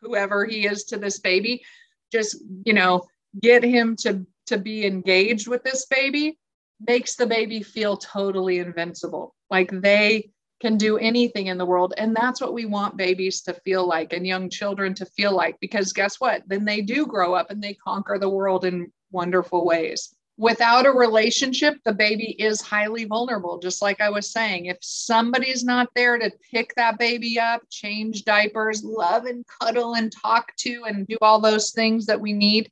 whoever 0.05 0.45
he 0.45 0.67
is 0.67 0.85
to 0.85 0.97
this 0.97 1.19
baby 1.19 1.65
just 2.13 2.37
you 2.65 2.73
know 2.73 3.05
get 3.41 3.65
him 3.65 3.97
to 3.97 4.27
to 4.47 4.59
be 4.59 4.87
engaged 4.87 5.49
with 5.49 5.63
this 5.65 5.87
baby 5.87 6.39
makes 6.87 7.17
the 7.17 7.27
baby 7.27 7.63
feel 7.63 7.97
totally 7.97 8.59
invincible. 8.59 9.35
Like 9.51 9.71
they 9.71 10.31
can 10.61 10.77
do 10.77 10.99
anything 10.99 11.49
in 11.49 11.59
the 11.59 11.67
world 11.67 11.95
and 11.97 12.15
that's 12.15 12.41
what 12.41 12.55
we 12.55 12.65
want 12.65 12.97
babies 12.97 13.43
to 13.43 13.55
feel 13.65 13.87
like 13.87 14.13
and 14.13 14.27
young 14.27 14.49
children 14.49 14.95
to 14.95 15.07
feel 15.07 15.35
like 15.35 15.57
because 15.61 15.93
guess 15.93 16.21
what? 16.21 16.43
Then 16.47 16.65
they 16.65 16.81
do 16.81 17.07
grow 17.07 17.35
up 17.35 17.51
and 17.51 17.63
they 17.63 17.75
conquer 17.75 18.19
the 18.19 18.29
world 18.29 18.65
in 18.65 18.93
wonderful 19.11 19.65
ways 19.65 20.15
without 20.37 20.87
a 20.87 20.91
relationship, 20.91 21.77
the 21.85 21.93
baby 21.93 22.35
is 22.39 22.61
highly 22.61 23.05
vulnerable. 23.05 23.59
Just 23.59 23.83
like 23.83 24.01
I 24.01 24.11
was 24.11 24.33
saying, 24.33 24.67
if 24.67 24.79
somebody's 24.81 25.65
not 25.65 25.89
there 25.95 26.19
to 26.19 26.31
pick 26.51 26.75
that 26.75 26.99
baby 26.99 27.39
up, 27.39 27.63
change 27.71 28.25
diapers, 28.25 28.83
love 28.83 29.27
and 29.27 29.45
cuddle 29.61 29.95
and 29.95 30.13
talk 30.13 30.55
to, 30.59 30.85
and 30.87 31.07
do 31.07 31.17
all 31.23 31.41
those 31.41 31.71
things 31.71 32.07
that 32.07 32.21
we 32.21 32.33
need 32.33 32.71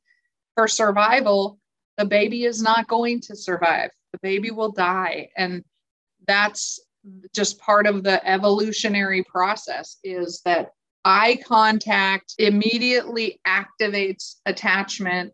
for 0.55 0.67
survival, 0.67 1.57
the 1.97 2.05
baby 2.05 2.45
is 2.45 2.61
not 2.61 2.87
going 2.87 3.21
to 3.21 3.35
survive. 3.35 3.91
The 4.11 4.19
baby 4.21 4.51
will 4.51 4.71
die. 4.71 5.29
And 5.37 5.63
that's 6.27 6.79
just 7.33 7.59
part 7.59 7.87
of 7.87 8.03
the 8.03 8.25
evolutionary 8.27 9.23
process 9.23 9.97
is 10.03 10.41
that 10.45 10.71
eye 11.05 11.39
contact 11.45 12.33
immediately 12.37 13.39
activates 13.45 14.35
attachment 14.45 15.33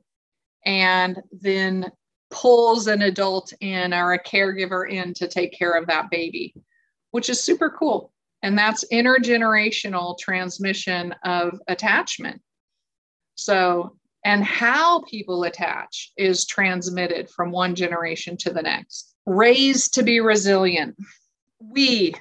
and 0.66 1.22
then 1.32 1.92
pulls 2.30 2.88
an 2.88 3.02
adult 3.02 3.54
in 3.60 3.94
or 3.94 4.14
a 4.14 4.24
caregiver 4.24 4.90
in 4.90 5.14
to 5.16 5.28
take 5.28 5.52
care 5.52 5.74
of 5.74 5.88
that 5.88 6.10
baby, 6.10 6.54
which 7.12 7.30
is 7.30 7.44
super 7.44 7.70
cool. 7.70 8.12
And 8.42 8.58
that's 8.58 8.86
intergenerational 8.92 10.18
transmission 10.18 11.14
of 11.24 11.60
attachment. 11.68 12.42
So, 13.36 13.96
and 14.24 14.44
how 14.44 15.02
people 15.04 15.44
attach 15.44 16.12
is 16.18 16.46
transmitted 16.46 17.30
from 17.30 17.52
one 17.52 17.76
generation 17.76 18.38
to 18.38 18.54
the 18.54 18.62
next. 18.62 19.14
Raised 19.26 19.94
to 19.96 20.04
be 20.04 20.20
resilient. 20.20 20.96
We, 21.60 22.16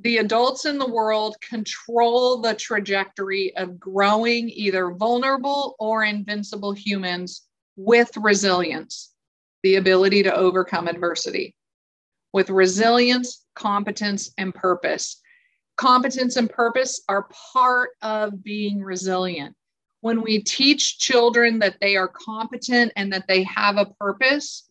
the 0.00 0.18
adults 0.18 0.64
in 0.64 0.78
the 0.78 0.88
world, 0.88 1.36
control 1.40 2.40
the 2.40 2.54
trajectory 2.54 3.56
of 3.56 3.78
growing 3.78 4.48
either 4.48 4.90
vulnerable 4.90 5.76
or 5.78 6.04
invincible 6.04 6.72
humans 6.72 7.42
with 7.76 8.16
resilience 8.16 9.12
the 9.62 9.76
ability 9.76 10.22
to 10.22 10.34
overcome 10.34 10.88
adversity 10.88 11.54
with 12.32 12.50
resilience, 12.50 13.44
competence, 13.54 14.32
and 14.38 14.54
purpose. 14.54 15.20
Competence 15.76 16.36
and 16.36 16.50
purpose 16.50 17.02
are 17.08 17.28
part 17.52 17.90
of 18.02 18.42
being 18.42 18.82
resilient. 18.82 19.54
When 20.00 20.22
we 20.22 20.42
teach 20.42 20.98
children 20.98 21.58
that 21.60 21.76
they 21.80 21.96
are 21.96 22.08
competent 22.08 22.92
and 22.96 23.12
that 23.12 23.26
they 23.26 23.42
have 23.44 23.76
a 23.76 23.86
purpose, 23.86 24.68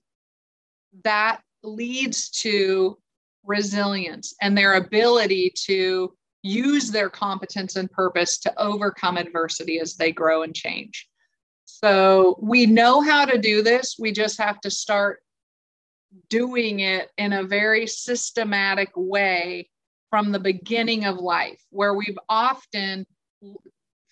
that 1.03 1.41
leads 1.63 2.29
to 2.29 2.97
resilience 3.45 4.35
and 4.41 4.57
their 4.57 4.75
ability 4.75 5.53
to 5.65 6.13
use 6.43 6.91
their 6.91 7.09
competence 7.09 7.75
and 7.75 7.91
purpose 7.91 8.37
to 8.39 8.61
overcome 8.61 9.17
adversity 9.17 9.79
as 9.79 9.95
they 9.95 10.11
grow 10.11 10.43
and 10.43 10.55
change. 10.55 11.07
So 11.83 12.39
we 12.41 12.65
know 12.65 13.01
how 13.01 13.25
to 13.25 13.37
do 13.37 13.61
this. 13.61 13.97
We 13.99 14.11
just 14.11 14.39
have 14.39 14.59
to 14.61 14.71
start 14.71 15.19
doing 16.27 16.79
it 16.79 17.11
in 17.19 17.33
a 17.33 17.43
very 17.43 17.85
systematic 17.85 18.89
way 18.95 19.69
from 20.09 20.31
the 20.31 20.39
beginning 20.39 21.05
of 21.05 21.17
life, 21.17 21.61
where 21.69 21.93
we've 21.93 22.17
often 22.29 23.05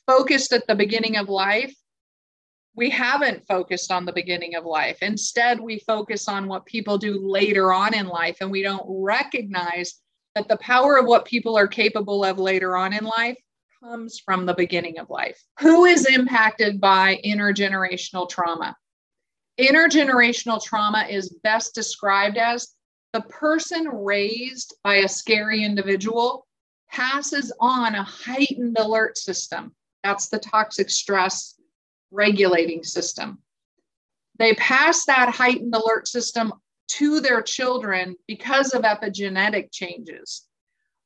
focused 0.05 0.53
at 0.53 0.67
the 0.67 0.75
beginning 0.75 1.17
of 1.17 1.27
life. 1.27 1.73
We 2.75 2.91
haven't 2.91 3.47
focused 3.47 3.91
on 3.91 4.05
the 4.05 4.13
beginning 4.13 4.55
of 4.55 4.65
life. 4.65 4.99
Instead, 5.01 5.59
we 5.59 5.79
focus 5.79 6.27
on 6.27 6.47
what 6.47 6.67
people 6.67 6.99
do 6.99 7.27
later 7.27 7.73
on 7.73 7.95
in 7.95 8.05
life, 8.05 8.37
and 8.41 8.51
we 8.51 8.61
don't 8.61 8.85
recognize 8.87 9.95
that 10.35 10.47
the 10.47 10.57
power 10.57 10.97
of 10.97 11.07
what 11.07 11.25
people 11.25 11.57
are 11.57 11.67
capable 11.67 12.23
of 12.23 12.37
later 12.37 12.75
on 12.77 12.93
in 12.93 13.05
life 13.05 13.37
comes 13.89 14.19
from 14.19 14.45
the 14.45 14.53
beginning 14.53 14.97
of 14.97 15.09
life. 15.09 15.41
Who 15.59 15.85
is 15.85 16.05
impacted 16.07 16.81
by 16.81 17.19
intergenerational 17.23 18.27
trauma? 18.27 18.75
Intergenerational 19.59 20.63
trauma 20.63 21.05
is 21.09 21.37
best 21.43 21.75
described 21.75 22.37
as 22.37 22.69
the 23.13 23.21
person 23.21 23.87
raised 23.87 24.75
by 24.83 24.95
a 24.95 25.07
scary 25.07 25.63
individual 25.63 26.47
passes 26.89 27.53
on 27.59 27.95
a 27.95 28.03
heightened 28.03 28.77
alert 28.79 29.17
system. 29.17 29.73
That's 30.03 30.29
the 30.29 30.39
toxic 30.39 30.89
stress 30.89 31.55
regulating 32.11 32.83
system. 32.83 33.39
They 34.39 34.53
pass 34.55 35.05
that 35.05 35.29
heightened 35.29 35.75
alert 35.75 36.07
system 36.07 36.53
to 36.87 37.19
their 37.19 37.41
children 37.41 38.15
because 38.27 38.73
of 38.73 38.81
epigenetic 38.81 39.71
changes, 39.71 40.47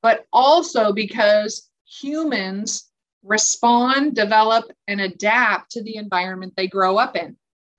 but 0.01 0.25
also 0.31 0.93
because 0.93 1.68
humans 1.89 2.89
respond, 3.23 4.15
develop, 4.15 4.71
and 4.87 5.01
adapt 5.01 5.71
to 5.71 5.83
the 5.83 5.97
environment 5.97 6.53
they 6.55 6.67
grow 6.67 6.97
up 6.97 7.15
in. 7.15 7.35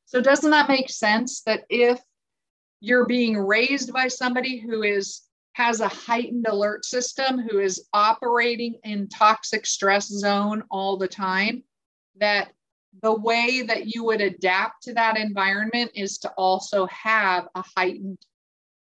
So, 0.07 0.21
doesn't 0.21 0.51
that 0.51 0.69
make 0.69 0.91
sense 0.91 1.43
that 1.43 1.65
if 1.71 2.01
you're 2.81 3.07
being 3.07 3.37
raised 3.37 3.93
by 3.93 4.09
somebody 4.09 4.59
who 4.59 4.83
is 4.83 5.23
has 5.55 5.81
a 5.81 5.89
heightened 5.89 6.47
alert 6.49 6.85
system, 6.85 7.39
who 7.39 7.59
is 7.59 7.87
operating 7.93 8.77
in 8.85 9.09
toxic 9.09 9.67
stress 9.67 10.07
zone 10.07 10.63
all 10.71 10.97
the 10.97 11.09
time, 11.09 11.63
that 12.19 12.53
the 13.03 13.13
way 13.13 13.63
that 13.63 13.87
you 13.87 14.05
would 14.05 14.21
adapt 14.21 14.83
to 14.83 14.95
that 14.95 15.17
environment 15.17 15.91
is 15.95 16.19
to 16.19 16.31
also 16.37 16.87
have 16.87 17.49
a 17.55 17.65
heightened 17.77 18.19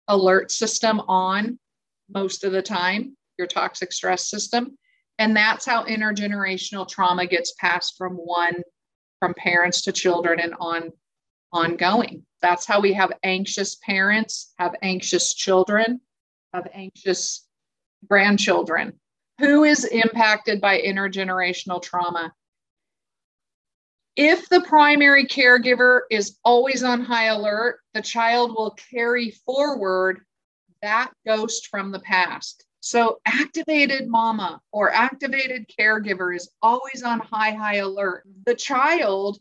alert 0.08 0.50
system 0.50 1.00
on 1.00 1.58
most 2.08 2.44
of 2.44 2.52
the 2.52 2.62
time, 2.62 3.16
your 3.38 3.46
toxic 3.46 3.92
stress 3.92 4.28
system. 4.28 4.76
And 5.20 5.36
that's 5.36 5.66
how 5.66 5.84
intergenerational 5.84 6.88
trauma 6.88 7.26
gets 7.26 7.52
passed 7.60 7.98
from 7.98 8.14
one, 8.14 8.54
from 9.18 9.34
parents 9.34 9.82
to 9.82 9.92
children 9.92 10.40
and 10.40 10.54
on 10.58 10.92
ongoing. 11.52 12.24
That's 12.40 12.64
how 12.64 12.80
we 12.80 12.94
have 12.94 13.12
anxious 13.22 13.76
parents, 13.84 14.54
have 14.58 14.74
anxious 14.80 15.34
children, 15.34 16.00
have 16.54 16.68
anxious 16.72 17.46
grandchildren. 18.08 18.98
Who 19.40 19.64
is 19.64 19.84
impacted 19.84 20.58
by 20.58 20.80
intergenerational 20.80 21.82
trauma? 21.82 22.32
If 24.16 24.48
the 24.48 24.62
primary 24.62 25.26
caregiver 25.26 26.00
is 26.10 26.38
always 26.46 26.82
on 26.82 27.02
high 27.02 27.26
alert, 27.26 27.80
the 27.92 28.00
child 28.00 28.52
will 28.52 28.70
carry 28.70 29.32
forward 29.44 30.20
that 30.80 31.12
ghost 31.26 31.66
from 31.66 31.92
the 31.92 32.00
past. 32.00 32.64
So, 32.80 33.20
activated 33.26 34.08
mama 34.08 34.60
or 34.72 34.90
activated 34.92 35.66
caregiver 35.68 36.34
is 36.34 36.50
always 36.62 37.02
on 37.04 37.20
high, 37.20 37.52
high 37.52 37.76
alert. 37.76 38.24
The 38.46 38.54
child 38.54 39.38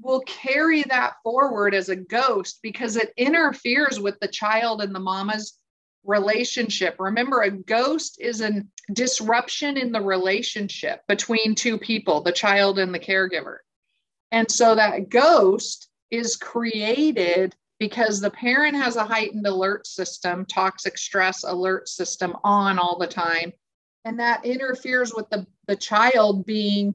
will 0.00 0.20
carry 0.20 0.82
that 0.84 1.14
forward 1.22 1.74
as 1.74 1.88
a 1.88 1.96
ghost 1.96 2.58
because 2.62 2.96
it 2.96 3.12
interferes 3.16 4.00
with 4.00 4.18
the 4.20 4.28
child 4.28 4.82
and 4.82 4.94
the 4.94 5.00
mama's 5.00 5.58
relationship. 6.04 6.96
Remember, 6.98 7.42
a 7.42 7.50
ghost 7.50 8.20
is 8.20 8.40
a 8.40 8.62
disruption 8.92 9.76
in 9.76 9.92
the 9.92 10.00
relationship 10.00 11.02
between 11.06 11.54
two 11.54 11.78
people, 11.78 12.22
the 12.22 12.32
child 12.32 12.78
and 12.78 12.92
the 12.94 12.98
caregiver. 12.98 13.58
And 14.32 14.50
so 14.50 14.74
that 14.74 15.10
ghost 15.10 15.88
is 16.10 16.36
created 16.36 17.54
because 17.80 18.20
the 18.20 18.30
parent 18.30 18.76
has 18.76 18.96
a 18.96 19.04
heightened 19.04 19.46
alert 19.46 19.86
system, 19.86 20.44
toxic 20.44 20.98
stress 20.98 21.44
alert 21.44 21.88
system 21.88 22.36
on 22.44 22.78
all 22.78 22.98
the 22.98 23.06
time. 23.06 23.52
And 24.04 24.20
that 24.20 24.44
interferes 24.44 25.14
with 25.14 25.28
the, 25.30 25.46
the 25.66 25.76
child 25.76 26.44
being 26.44 26.94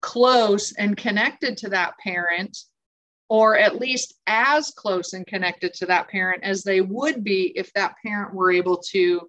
close 0.00 0.72
and 0.72 0.96
connected 0.96 1.56
to 1.58 1.70
that 1.70 1.98
parent, 1.98 2.56
or 3.28 3.58
at 3.58 3.80
least 3.80 4.14
as 4.28 4.70
close 4.70 5.12
and 5.12 5.26
connected 5.26 5.74
to 5.74 5.86
that 5.86 6.08
parent 6.08 6.44
as 6.44 6.62
they 6.62 6.80
would 6.80 7.24
be 7.24 7.52
if 7.56 7.72
that 7.72 7.96
parent 8.04 8.32
were 8.32 8.52
able 8.52 8.76
to 8.76 9.28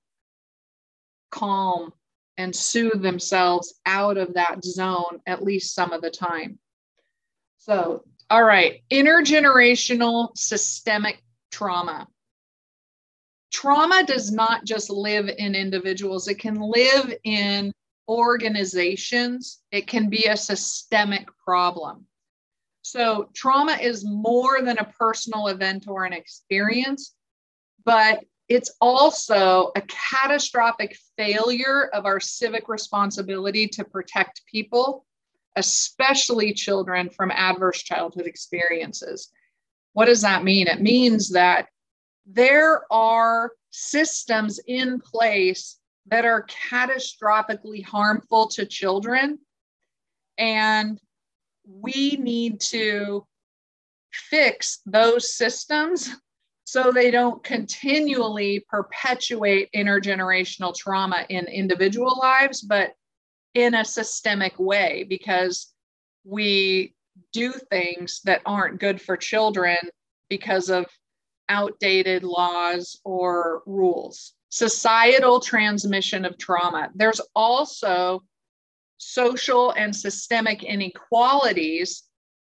calm 1.32 1.92
and 2.38 2.56
soothe 2.56 3.02
themselves 3.02 3.74
out 3.88 4.18
of 4.18 4.36
that 4.36 4.64
zone 4.64 5.20
at 5.26 5.44
least 5.44 5.74
some 5.74 5.92
of 5.92 6.04
the 6.04 6.12
time. 6.12 6.60
So, 7.58 8.04
all 8.30 8.44
right, 8.44 8.82
intergenerational 8.92 10.38
systemic 10.38 11.24
trauma. 11.52 12.08
Trauma 13.52 14.04
does 14.06 14.32
not 14.32 14.66
just 14.66 14.90
live 14.90 15.30
in 15.30 15.56
individuals, 15.56 16.28
it 16.28 16.36
can 16.36 16.56
live 16.56 17.14
in 17.24 17.72
organizations, 18.10 19.62
it 19.72 19.88
can 19.88 20.10
be 20.10 20.26
a 20.26 20.36
systemic 20.38 21.28
problem. 21.44 22.06
So, 22.82 23.30
trauma 23.34 23.78
is 23.82 24.06
more 24.06 24.62
than 24.62 24.78
a 24.78 24.94
personal 25.00 25.48
event 25.48 25.86
or 25.88 26.04
an 26.04 26.14
experience, 26.14 27.16
but 27.86 28.24
it's 28.50 28.74
also 28.80 29.72
a 29.76 29.82
catastrophic 29.88 30.98
failure 31.18 31.90
of 31.94 32.06
our 32.06 32.20
civic 32.20 32.70
responsibility 32.70 33.68
to 33.70 33.84
protect 33.84 34.42
people, 34.46 35.06
especially 35.58 36.53
children 36.53 37.10
from 37.10 37.32
adverse 37.32 37.82
childhood 37.82 38.28
experiences. 38.28 39.30
What 39.93 40.05
does 40.05 40.22
that 40.22 40.43
mean? 40.43 40.68
It 40.68 40.82
means 40.82 41.32
that 41.32 41.68
there 42.28 42.82
are 42.93 43.51
systems 43.72 44.60
in 44.68 45.01
place 45.01 45.80
that 46.05 46.26
are 46.26 46.45
catastrophically 46.45 47.84
harmful 47.84 48.47
to 48.49 48.66
children. 48.66 49.39
And 50.38 50.99
we 51.68 52.18
need 52.22 52.62
to 52.62 53.26
fix 54.12 54.80
those 54.86 55.34
systems 55.34 56.16
so 56.66 56.91
they 56.91 57.10
don't 57.12 57.43
continually 57.43 58.64
perpetuate 58.70 59.70
intergenerational 59.76 60.76
trauma 60.76 61.26
in 61.30 61.45
individual 61.45 62.20
lives, 62.20 62.62
but 62.62 62.91
in 63.58 63.74
a 63.74 63.84
systemic 63.84 64.58
way 64.60 65.05
because 65.10 65.74
we 66.24 66.93
do 67.34 67.51
things 67.51 68.22
that 68.26 68.41
aren't 68.45 68.80
good 68.80 69.01
for 69.01 69.18
children 69.18 69.78
because 70.30 70.70
of 70.70 70.86
outdated 71.49 72.24
laws 72.24 72.99
or 73.03 73.64
rules 73.66 74.34
societal 74.49 75.39
transmission 75.39 76.26
of 76.26 76.38
trauma. 76.38 76.89
There's 76.95 77.22
also 77.36 78.24
social 78.97 79.72
and 79.72 79.95
systemic 79.95 80.64
inequalities 80.64 82.03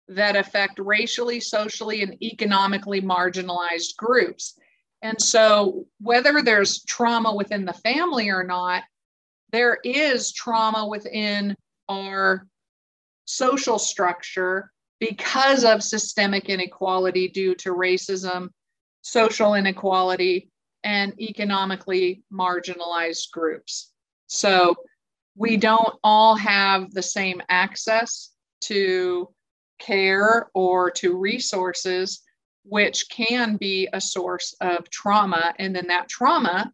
that 0.09 0.35
affect 0.35 0.79
racially, 0.79 1.39
socially, 1.39 2.01
and 2.01 2.21
economically 2.21 3.01
marginalized 3.01 3.95
groups. 3.97 4.57
And 5.01 5.21
so, 5.21 5.85
whether 5.99 6.41
there's 6.41 6.83
trauma 6.83 7.35
within 7.35 7.65
the 7.65 7.73
family 7.73 8.29
or 8.29 8.43
not, 8.43 8.83
there 9.53 9.77
is 9.83 10.33
trauma 10.33 10.85
within 10.87 11.55
our 11.87 12.47
social 13.25 13.79
structure 13.79 14.71
because 14.99 15.63
of 15.63 15.83
systemic 15.83 16.49
inequality 16.49 17.27
due 17.27 17.53
to 17.55 17.69
racism, 17.69 18.49
social 19.01 19.53
inequality, 19.53 20.49
and 20.83 21.13
economically 21.21 22.23
marginalized 22.33 23.31
groups. 23.31 23.91
So 24.27 24.75
we 25.35 25.55
don't 25.55 25.95
all 26.03 26.35
have 26.35 26.91
the 26.91 27.03
same 27.03 27.41
access 27.47 28.31
to 28.61 29.29
care 29.79 30.49
or 30.55 30.89
to 30.91 31.15
resources, 31.15 32.21
which 32.63 33.07
can 33.09 33.57
be 33.57 33.87
a 33.93 34.01
source 34.01 34.55
of 34.61 34.89
trauma. 34.89 35.53
And 35.59 35.75
then 35.75 35.87
that 35.87 36.09
trauma, 36.09 36.71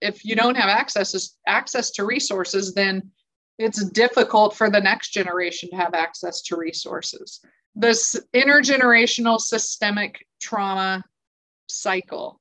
if 0.00 0.24
you 0.24 0.36
don't 0.36 0.56
have 0.56 0.68
access 0.68 1.36
access 1.46 1.90
to 1.92 2.04
resources, 2.04 2.74
then 2.74 3.10
it's 3.58 3.84
difficult 3.90 4.54
for 4.54 4.70
the 4.70 4.80
next 4.80 5.10
generation 5.10 5.70
to 5.70 5.76
have 5.76 5.94
access 5.94 6.42
to 6.42 6.56
resources. 6.56 7.40
This 7.74 8.18
intergenerational 8.34 9.40
systemic 9.40 10.26
trauma 10.40 11.02
cycle 11.68 12.40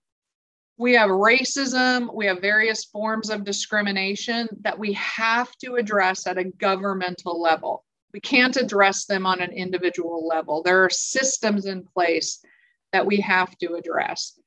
we 0.78 0.94
have 0.94 1.10
racism, 1.10 2.14
we 2.14 2.26
have 2.26 2.42
various 2.42 2.84
forms 2.84 3.30
of 3.30 3.46
discrimination 3.46 4.48
that 4.62 4.78
we 4.78 4.94
have 4.94 5.56
to 5.58 5.76
address 5.76 6.28
at 6.28 6.38
a 6.38 6.44
governmental 6.44 7.42
level. 7.42 7.86
We 8.14 8.20
can't 8.20 8.58
address 8.58 9.06
them 9.06 9.26
on 9.26 9.42
an 9.42 9.52
individual 9.52 10.28
level. 10.28 10.64
There 10.64 10.84
are 10.84 10.90
systems 10.90 11.66
in 11.66 11.86
place 11.86 12.44
that 12.92 13.06
we 13.06 13.18
have 13.18 13.58
to 13.60 13.76
address. 13.76 14.38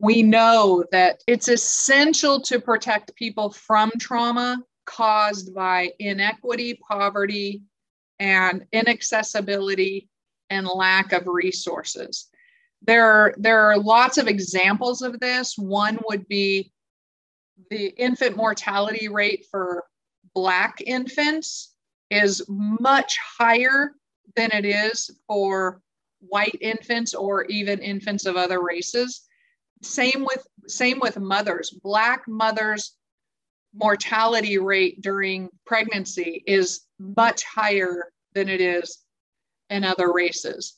We 0.00 0.22
know 0.22 0.84
that 0.92 1.22
it's 1.26 1.48
essential 1.48 2.40
to 2.42 2.60
protect 2.60 3.16
people 3.16 3.50
from 3.50 3.90
trauma 3.98 4.62
caused 4.86 5.54
by 5.54 5.92
inequity, 5.98 6.80
poverty, 6.88 7.62
and 8.18 8.64
inaccessibility 8.72 10.08
and 10.50 10.66
lack 10.66 11.12
of 11.12 11.26
resources 11.26 12.28
there 12.82 13.06
are, 13.06 13.34
there 13.36 13.60
are 13.60 13.78
lots 13.78 14.18
of 14.18 14.28
examples 14.28 15.02
of 15.02 15.18
this. 15.20 15.56
One 15.56 15.98
would 16.08 16.28
be 16.28 16.72
the 17.70 17.86
infant 17.96 18.36
mortality 18.36 19.08
rate 19.08 19.46
for 19.50 19.84
Black 20.34 20.80
infants 20.86 21.74
is 22.10 22.44
much 22.48 23.18
higher 23.38 23.92
than 24.36 24.50
it 24.52 24.64
is 24.64 25.10
for 25.26 25.82
white 26.20 26.56
infants 26.60 27.14
or 27.14 27.44
even 27.46 27.80
infants 27.80 28.26
of 28.26 28.36
other 28.36 28.62
races. 28.62 29.27
Same 29.82 30.24
with 30.24 30.46
same 30.66 31.00
with 31.00 31.18
mothers. 31.18 31.70
Black 31.70 32.26
mothers 32.28 32.96
mortality 33.74 34.58
rate 34.58 35.00
during 35.02 35.48
pregnancy 35.66 36.42
is 36.46 36.80
much 36.98 37.44
higher 37.44 38.10
than 38.34 38.48
it 38.48 38.60
is 38.60 38.98
in 39.70 39.84
other 39.84 40.12
races. 40.12 40.74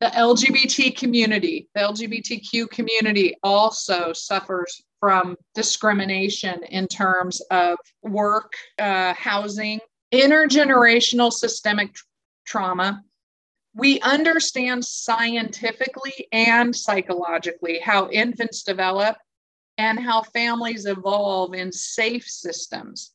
The 0.00 0.08
LGBT 0.08 0.96
community, 0.96 1.68
the 1.74 1.82
LGBTQ 1.82 2.68
community 2.70 3.36
also 3.42 4.12
suffers 4.12 4.82
from 4.98 5.36
discrimination 5.54 6.62
in 6.64 6.88
terms 6.88 7.40
of 7.50 7.78
work, 8.02 8.52
uh, 8.78 9.14
housing, 9.14 9.78
intergenerational 10.12 11.32
systemic 11.32 11.94
trauma. 12.44 13.02
We 13.74 14.00
understand 14.00 14.84
scientifically 14.84 16.28
and 16.30 16.74
psychologically 16.74 17.78
how 17.78 18.10
infants 18.10 18.62
develop 18.62 19.16
and 19.78 19.98
how 19.98 20.22
families 20.22 20.86
evolve 20.86 21.54
in 21.54 21.72
safe 21.72 22.28
systems. 22.28 23.12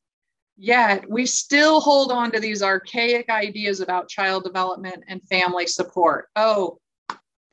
Yet 0.58 1.08
we 1.08 1.28
still 1.28 1.80
hold 1.80 2.12
on 2.12 2.32
to 2.32 2.39
these 2.39 2.64
archaic 2.64 3.30
ideas 3.30 3.80
about 3.80 4.10
child 4.10 4.43
development 4.43 5.03
and 5.08 5.22
family 5.30 5.68
support. 5.68 6.30
Oh, 6.36 6.80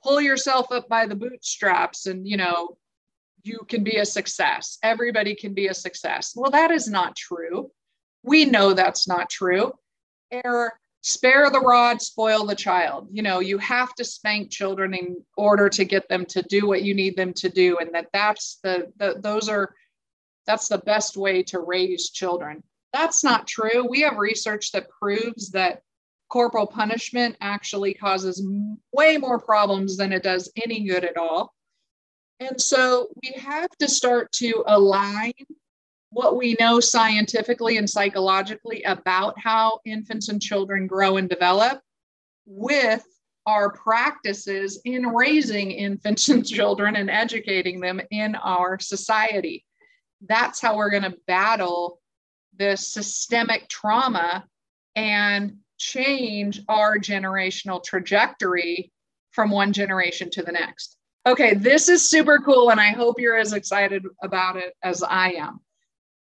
pull 0.03 0.21
yourself 0.23 0.73
up 0.73 0.89
by 0.89 1.07
the 1.07 1.15
bootstraps 1.15 2.07
and, 2.07 2.27
you 2.27 2.39
know, 2.39 2.79
you 3.43 3.61
can 3.69 3.85
be 3.85 3.97
a 3.97 4.07
success. 4.07 4.79
Everybody 4.83 5.35
can 5.35 5.53
be 5.53 5.67
a 5.67 5.75
success. 5.75 6.33
Well, 6.35 6.51
that 6.51 6.71
is 6.71 6.89
not 6.89 7.15
true. 7.15 7.71
We 8.23 8.47
know 8.47 8.73
that's 8.73 9.07
not 9.07 9.29
true. 9.29 9.73
Error, 10.33 10.73
spare 11.05 11.51
the 11.51 11.61
rod, 11.61 12.01
spoil 12.01 12.47
the 12.47 12.55
child. 12.55 13.09
You 13.13 13.23
know, 13.23 13.41
you 13.41 13.59
have 13.59 13.95
to 13.97 14.05
spank 14.05 14.51
children 14.51 14.95
in 14.95 15.23
order 15.37 15.69
to 15.69 15.85
get 15.85 16.09
them 16.09 16.25
to 16.27 16.41
do 16.41 16.67
what 16.67 16.83
you 16.83 16.95
need 16.95 17.15
them 17.15 17.35
to 17.35 17.51
do. 17.51 17.77
And 17.79 17.95
that 17.95 18.07
that's 18.15 18.59
the, 18.63 18.91
the 18.97 19.17
those 19.21 19.51
are, 19.51 19.75
that's 20.47 20.69
the 20.69 20.79
best 20.79 21.19
way 21.19 21.43
to 21.45 21.61
raise 21.61 22.09
children. 22.09 22.63
That's 22.95 23.23
not 23.23 23.47
true. 23.47 23.87
We 23.87 24.01
have 24.01 24.17
research 24.17 24.73
that 24.73 24.89
proves 24.89 25.51
that 25.51 25.83
corporal 26.31 26.67
punishment 26.67 27.37
actually 27.43 27.93
causes 27.93 28.43
way 28.91 29.19
more 29.19 29.39
problems 29.39 29.99
than 29.99 30.11
it 30.11 30.23
does 30.23 30.51
any 30.65 30.85
good 30.85 31.05
at 31.05 31.19
all. 31.19 31.53
And 32.41 32.59
so 32.59 33.09
we 33.23 33.33
have 33.43 33.69
to 33.79 33.89
start 33.89 34.33
to 34.33 34.65
align 34.67 35.35
what 36.15 36.37
we 36.37 36.57
know 36.61 36.79
scientifically 36.79 37.77
and 37.77 37.91
psychologically 37.91 38.83
about 38.85 39.39
how 39.39 39.81
infants 39.85 40.29
and 40.29 40.41
children 40.41 40.87
grow 40.87 41.17
and 41.17 41.29
develop 41.29 41.81
with 42.47 43.05
our 43.47 43.73
practices 43.73 44.81
in 44.85 45.09
raising 45.09 45.73
infants 45.73 46.29
and 46.29 46.47
children 46.57 46.97
and 46.97 47.11
educating 47.11 47.81
them 47.81 48.01
in 48.11 48.37
our 48.37 48.79
society. 48.79 49.65
That's 50.27 50.61
how 50.61 50.77
we're 50.77 50.91
going 50.91 51.03
to 51.03 51.17
battle 51.27 52.01
the 52.57 52.77
systemic 52.77 53.69
trauma 53.69 54.45
and 54.95 55.57
change 55.79 56.61
our 56.69 56.97
generational 56.97 57.83
trajectory 57.83 58.93
from 59.33 59.51
one 59.51 59.73
generation 59.73 60.31
to 60.31 60.43
the 60.45 60.53
next. 60.53 60.97
Okay, 61.27 61.55
this 61.55 61.89
is 61.89 62.09
super 62.09 62.39
cool, 62.39 62.71
and 62.71 62.81
I 62.81 62.91
hope 62.93 63.19
you're 63.19 63.37
as 63.37 63.53
excited 63.53 64.05
about 64.23 64.57
it 64.57 64.75
as 64.83 65.03
I 65.03 65.33
am. 65.33 65.61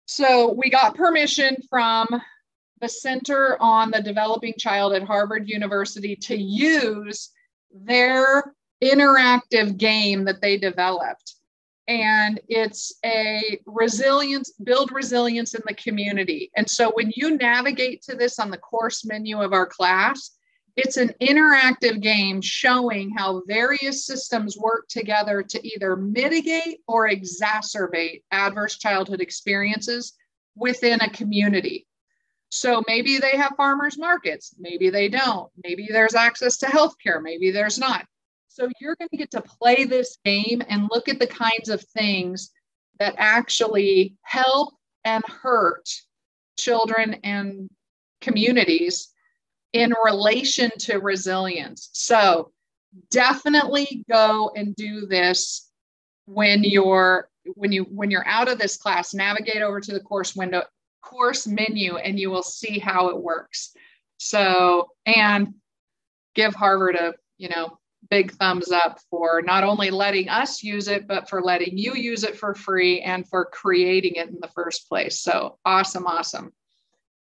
So, 0.05 0.51
we 0.51 0.69
got 0.69 0.95
permission 0.95 1.57
from 1.69 2.07
the 2.81 2.89
Center 2.89 3.57
on 3.61 3.91
the 3.91 4.01
Developing 4.01 4.55
Child 4.57 4.93
at 4.93 5.03
Harvard 5.03 5.47
University 5.47 6.15
to 6.15 6.35
use 6.35 7.29
their 7.71 8.53
interactive 8.83 9.77
game 9.77 10.25
that 10.25 10.41
they 10.41 10.57
developed. 10.57 11.35
And 11.87 12.39
it's 12.47 12.93
a 13.05 13.59
resilience, 13.65 14.51
build 14.63 14.91
resilience 14.91 15.53
in 15.53 15.61
the 15.67 15.73
community. 15.73 16.51
And 16.55 16.69
so 16.69 16.91
when 16.91 17.11
you 17.15 17.37
navigate 17.37 18.01
to 18.03 18.15
this 18.15 18.39
on 18.39 18.49
the 18.49 18.57
course 18.57 19.05
menu 19.05 19.41
of 19.41 19.53
our 19.53 19.65
class, 19.65 20.31
it's 20.83 20.97
an 20.97 21.13
interactive 21.21 22.01
game 22.01 22.41
showing 22.41 23.11
how 23.11 23.43
various 23.47 24.05
systems 24.05 24.57
work 24.57 24.87
together 24.87 25.43
to 25.43 25.67
either 25.67 25.95
mitigate 25.95 26.79
or 26.87 27.07
exacerbate 27.07 28.23
adverse 28.31 28.77
childhood 28.79 29.21
experiences 29.21 30.13
within 30.55 30.99
a 31.01 31.09
community. 31.11 31.85
So 32.49 32.83
maybe 32.87 33.19
they 33.19 33.37
have 33.37 33.53
farmers 33.55 33.97
markets, 33.97 34.55
maybe 34.59 34.89
they 34.89 35.07
don't. 35.07 35.51
Maybe 35.63 35.87
there's 35.89 36.15
access 36.15 36.57
to 36.57 36.65
healthcare, 36.65 37.21
maybe 37.21 37.51
there's 37.51 37.77
not. 37.77 38.05
So 38.47 38.67
you're 38.81 38.95
going 38.95 39.09
to 39.09 39.17
get 39.17 39.31
to 39.31 39.41
play 39.41 39.85
this 39.85 40.17
game 40.25 40.63
and 40.67 40.89
look 40.91 41.07
at 41.07 41.19
the 41.19 41.27
kinds 41.27 41.69
of 41.69 41.81
things 41.81 42.49
that 42.99 43.13
actually 43.17 44.15
help 44.23 44.73
and 45.05 45.23
hurt 45.25 45.87
children 46.57 47.17
and 47.23 47.69
communities 48.19 49.09
in 49.73 49.93
relation 50.03 50.71
to 50.79 50.97
resilience. 50.97 51.89
So 51.93 52.51
definitely 53.09 54.05
go 54.09 54.51
and 54.55 54.75
do 54.75 55.05
this 55.05 55.69
when 56.25 56.63
you're 56.63 57.29
when 57.55 57.71
you 57.71 57.83
when 57.83 58.11
you're 58.11 58.27
out 58.27 58.49
of 58.49 58.59
this 58.59 58.77
class 58.77 59.13
navigate 59.13 59.61
over 59.61 59.79
to 59.79 59.93
the 59.93 59.99
course 59.99 60.35
window 60.35 60.63
course 61.01 61.47
menu 61.47 61.97
and 61.97 62.19
you 62.19 62.29
will 62.29 62.43
see 62.43 62.79
how 62.79 63.09
it 63.09 63.17
works. 63.17 63.73
So, 64.17 64.89
and 65.05 65.55
give 66.35 66.53
Harvard 66.53 66.95
a, 66.95 67.13
you 67.37 67.49
know, 67.49 67.77
big 68.09 68.31
thumbs 68.33 68.71
up 68.71 68.99
for 69.09 69.41
not 69.41 69.63
only 69.63 69.89
letting 69.89 70.29
us 70.29 70.63
use 70.63 70.87
it, 70.87 71.07
but 71.07 71.29
for 71.29 71.41
letting 71.41 71.77
you 71.77 71.95
use 71.95 72.23
it 72.23 72.37
for 72.37 72.53
free 72.53 73.01
and 73.01 73.27
for 73.27 73.45
creating 73.45 74.15
it 74.15 74.29
in 74.29 74.37
the 74.41 74.47
first 74.49 74.87
place. 74.87 75.19
So 75.19 75.57
awesome, 75.65 76.07
awesome. 76.07 76.53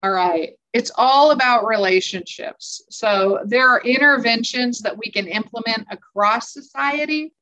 All 0.03 0.11
right. 0.11 0.51
It's 0.73 0.93
all 0.95 1.33
about 1.33 1.67
relationships. 1.67 2.83
So 2.91 3.41
there 3.45 3.69
are 3.69 3.81
interventions 3.81 4.81
that 4.81 4.97
we 4.97 5.11
can 5.11 5.27
implement 5.27 5.87
across 5.91 6.53
society 6.53 7.33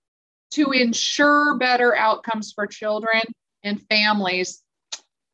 to 0.53 0.72
ensure 0.72 1.59
better 1.59 1.95
outcomes 1.95 2.53
for 2.53 2.66
children 2.66 3.20
and 3.62 3.83
families 3.89 4.62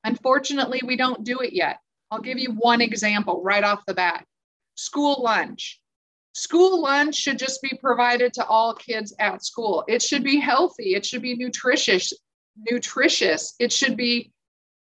Unfortunately, 0.04 0.82
we 0.84 0.96
don't 0.96 1.24
do 1.24 1.40
it 1.40 1.52
yet. 1.52 1.78
I'll 2.10 2.20
give 2.20 2.38
you 2.38 2.52
one 2.52 2.82
example 2.82 3.42
right 3.42 3.64
off 3.64 3.86
the 3.86 3.94
bat 3.94 4.24
school 4.76 5.22
lunch. 5.22 5.80
School 6.34 6.82
lunch 6.82 7.14
should 7.14 7.38
just 7.38 7.62
be 7.62 7.78
provided 7.80 8.32
to 8.34 8.44
all 8.44 8.74
kids 8.74 9.14
at 9.18 9.44
school. 9.44 9.84
It 9.88 10.02
should 10.02 10.22
be 10.22 10.38
healthy, 10.38 10.94
it 10.94 11.06
should 11.06 11.22
be 11.22 11.34
nutritious, 11.34 12.12
nutritious. 12.56 13.54
It 13.58 13.72
should 13.72 13.96
be 13.96 14.32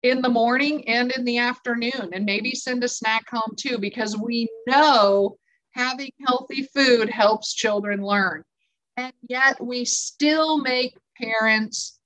in 0.03 0.23
the 0.23 0.29
morning 0.29 0.89
and 0.89 1.13
in 1.13 1.25
the 1.25 1.39
afternoon 1.39 2.11
and 2.13 2.25
maybe 2.25 2.55
send 2.55 2.83
a 2.83 2.89
snack 2.89 3.29
home 3.31 3.55
too 3.57 3.79
because 3.79 4.17
we 4.17 4.49
know 4.67 5.37
having 5.73 6.11
healthy 6.27 6.63
food 6.75 7.09
helps 7.11 7.55
children 7.55 8.03
learn. 8.03 8.43
And 8.97 9.13
yet 9.29 9.63
we 9.63 9.85
still 9.85 10.59
make 10.59 10.97
parents 11.21 11.99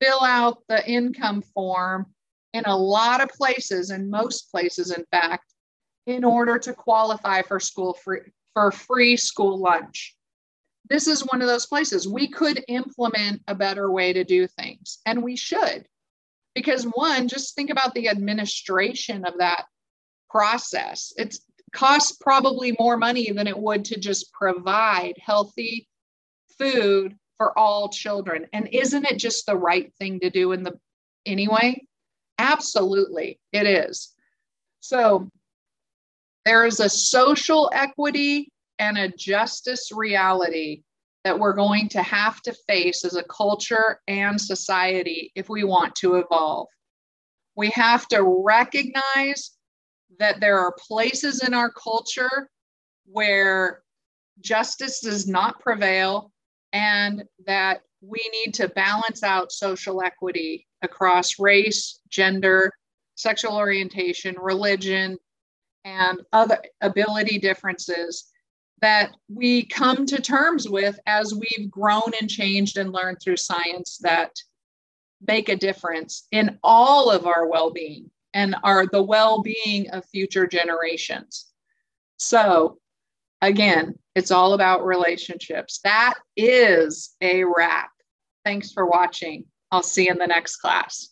fill 0.00 0.22
out 0.22 0.62
the 0.68 0.86
income 0.88 1.42
form 1.42 2.06
in 2.52 2.64
a 2.66 2.76
lot 2.76 3.22
of 3.22 3.28
places, 3.30 3.90
in 3.90 4.10
most 4.10 4.50
places, 4.50 4.90
in 4.90 5.04
fact, 5.10 5.52
in 6.06 6.24
order 6.24 6.58
to 6.58 6.72
qualify 6.72 7.42
for 7.42 7.60
school 7.60 7.94
free 7.94 8.20
for 8.54 8.72
free 8.72 9.16
school 9.16 9.58
lunch. 9.58 10.16
This 10.88 11.06
is 11.06 11.26
one 11.30 11.40
of 11.40 11.46
those 11.46 11.66
places 11.66 12.08
we 12.08 12.26
could 12.26 12.64
implement 12.66 13.42
a 13.46 13.54
better 13.54 13.90
way 13.90 14.12
to 14.12 14.24
do 14.24 14.48
things, 14.48 14.98
and 15.06 15.22
we 15.22 15.36
should. 15.36 15.86
Because 16.54 16.84
one, 16.84 17.28
just 17.28 17.54
think 17.54 17.70
about 17.70 17.94
the 17.94 18.08
administration 18.08 19.24
of 19.24 19.38
that 19.38 19.66
process. 20.28 21.12
It 21.16 21.36
costs 21.72 22.16
probably 22.20 22.74
more 22.78 22.96
money 22.96 23.30
than 23.30 23.46
it 23.46 23.58
would 23.58 23.84
to 23.86 23.98
just 23.98 24.32
provide 24.32 25.14
healthy 25.24 25.88
food 26.58 27.16
for 27.36 27.56
all 27.58 27.88
children. 27.88 28.46
And 28.52 28.68
isn't 28.72 29.06
it 29.06 29.18
just 29.18 29.46
the 29.46 29.56
right 29.56 29.92
thing 29.98 30.20
to 30.20 30.30
do 30.30 30.52
in 30.52 30.62
the 30.62 30.78
anyway? 31.24 31.82
Absolutely, 32.38 33.38
it 33.52 33.66
is. 33.66 34.12
So 34.80 35.30
there 36.44 36.66
is 36.66 36.80
a 36.80 36.88
social 36.88 37.70
equity 37.72 38.50
and 38.78 38.98
a 38.98 39.08
justice 39.08 39.90
reality 39.92 40.82
that 41.24 41.38
we're 41.38 41.54
going 41.54 41.88
to 41.90 42.02
have 42.02 42.40
to 42.42 42.54
face 42.66 43.04
as 43.04 43.16
a 43.16 43.24
culture 43.24 44.00
and 44.08 44.40
society 44.40 45.32
if 45.34 45.48
we 45.48 45.64
want 45.64 45.94
to 45.96 46.16
evolve. 46.16 46.68
We 47.56 47.70
have 47.70 48.08
to 48.08 48.22
recognize 48.44 49.50
that 50.18 50.40
there 50.40 50.58
are 50.58 50.74
places 50.88 51.42
in 51.46 51.54
our 51.54 51.70
culture 51.70 52.48
where 53.04 53.82
justice 54.40 55.00
does 55.00 55.28
not 55.28 55.60
prevail 55.60 56.32
and 56.72 57.24
that 57.46 57.82
we 58.00 58.20
need 58.32 58.54
to 58.54 58.68
balance 58.68 59.22
out 59.22 59.52
social 59.52 60.02
equity 60.02 60.66
across 60.82 61.38
race, 61.38 62.00
gender, 62.08 62.72
sexual 63.14 63.56
orientation, 63.56 64.36
religion, 64.40 65.18
and 65.84 66.20
other 66.32 66.58
ability 66.80 67.38
differences 67.38 68.30
that 68.80 69.14
we 69.28 69.64
come 69.66 70.06
to 70.06 70.20
terms 70.20 70.68
with 70.68 70.98
as 71.06 71.34
we've 71.34 71.70
grown 71.70 72.12
and 72.20 72.30
changed 72.30 72.78
and 72.78 72.92
learned 72.92 73.18
through 73.22 73.36
science 73.36 73.98
that 74.02 74.34
make 75.26 75.48
a 75.48 75.56
difference 75.56 76.26
in 76.30 76.58
all 76.62 77.10
of 77.10 77.26
our 77.26 77.46
well-being 77.46 78.10
and 78.32 78.56
are 78.62 78.86
the 78.86 79.02
well-being 79.02 79.90
of 79.90 80.04
future 80.06 80.46
generations. 80.46 81.46
So 82.16 82.78
again, 83.42 83.98
it's 84.14 84.30
all 84.30 84.54
about 84.54 84.84
relationships. 84.84 85.80
That 85.84 86.14
is 86.36 87.14
a 87.20 87.44
wrap. 87.44 87.90
Thanks 88.44 88.72
for 88.72 88.86
watching. 88.86 89.44
I'll 89.70 89.82
see 89.82 90.06
you 90.06 90.12
in 90.12 90.18
the 90.18 90.26
next 90.26 90.56
class. 90.56 91.08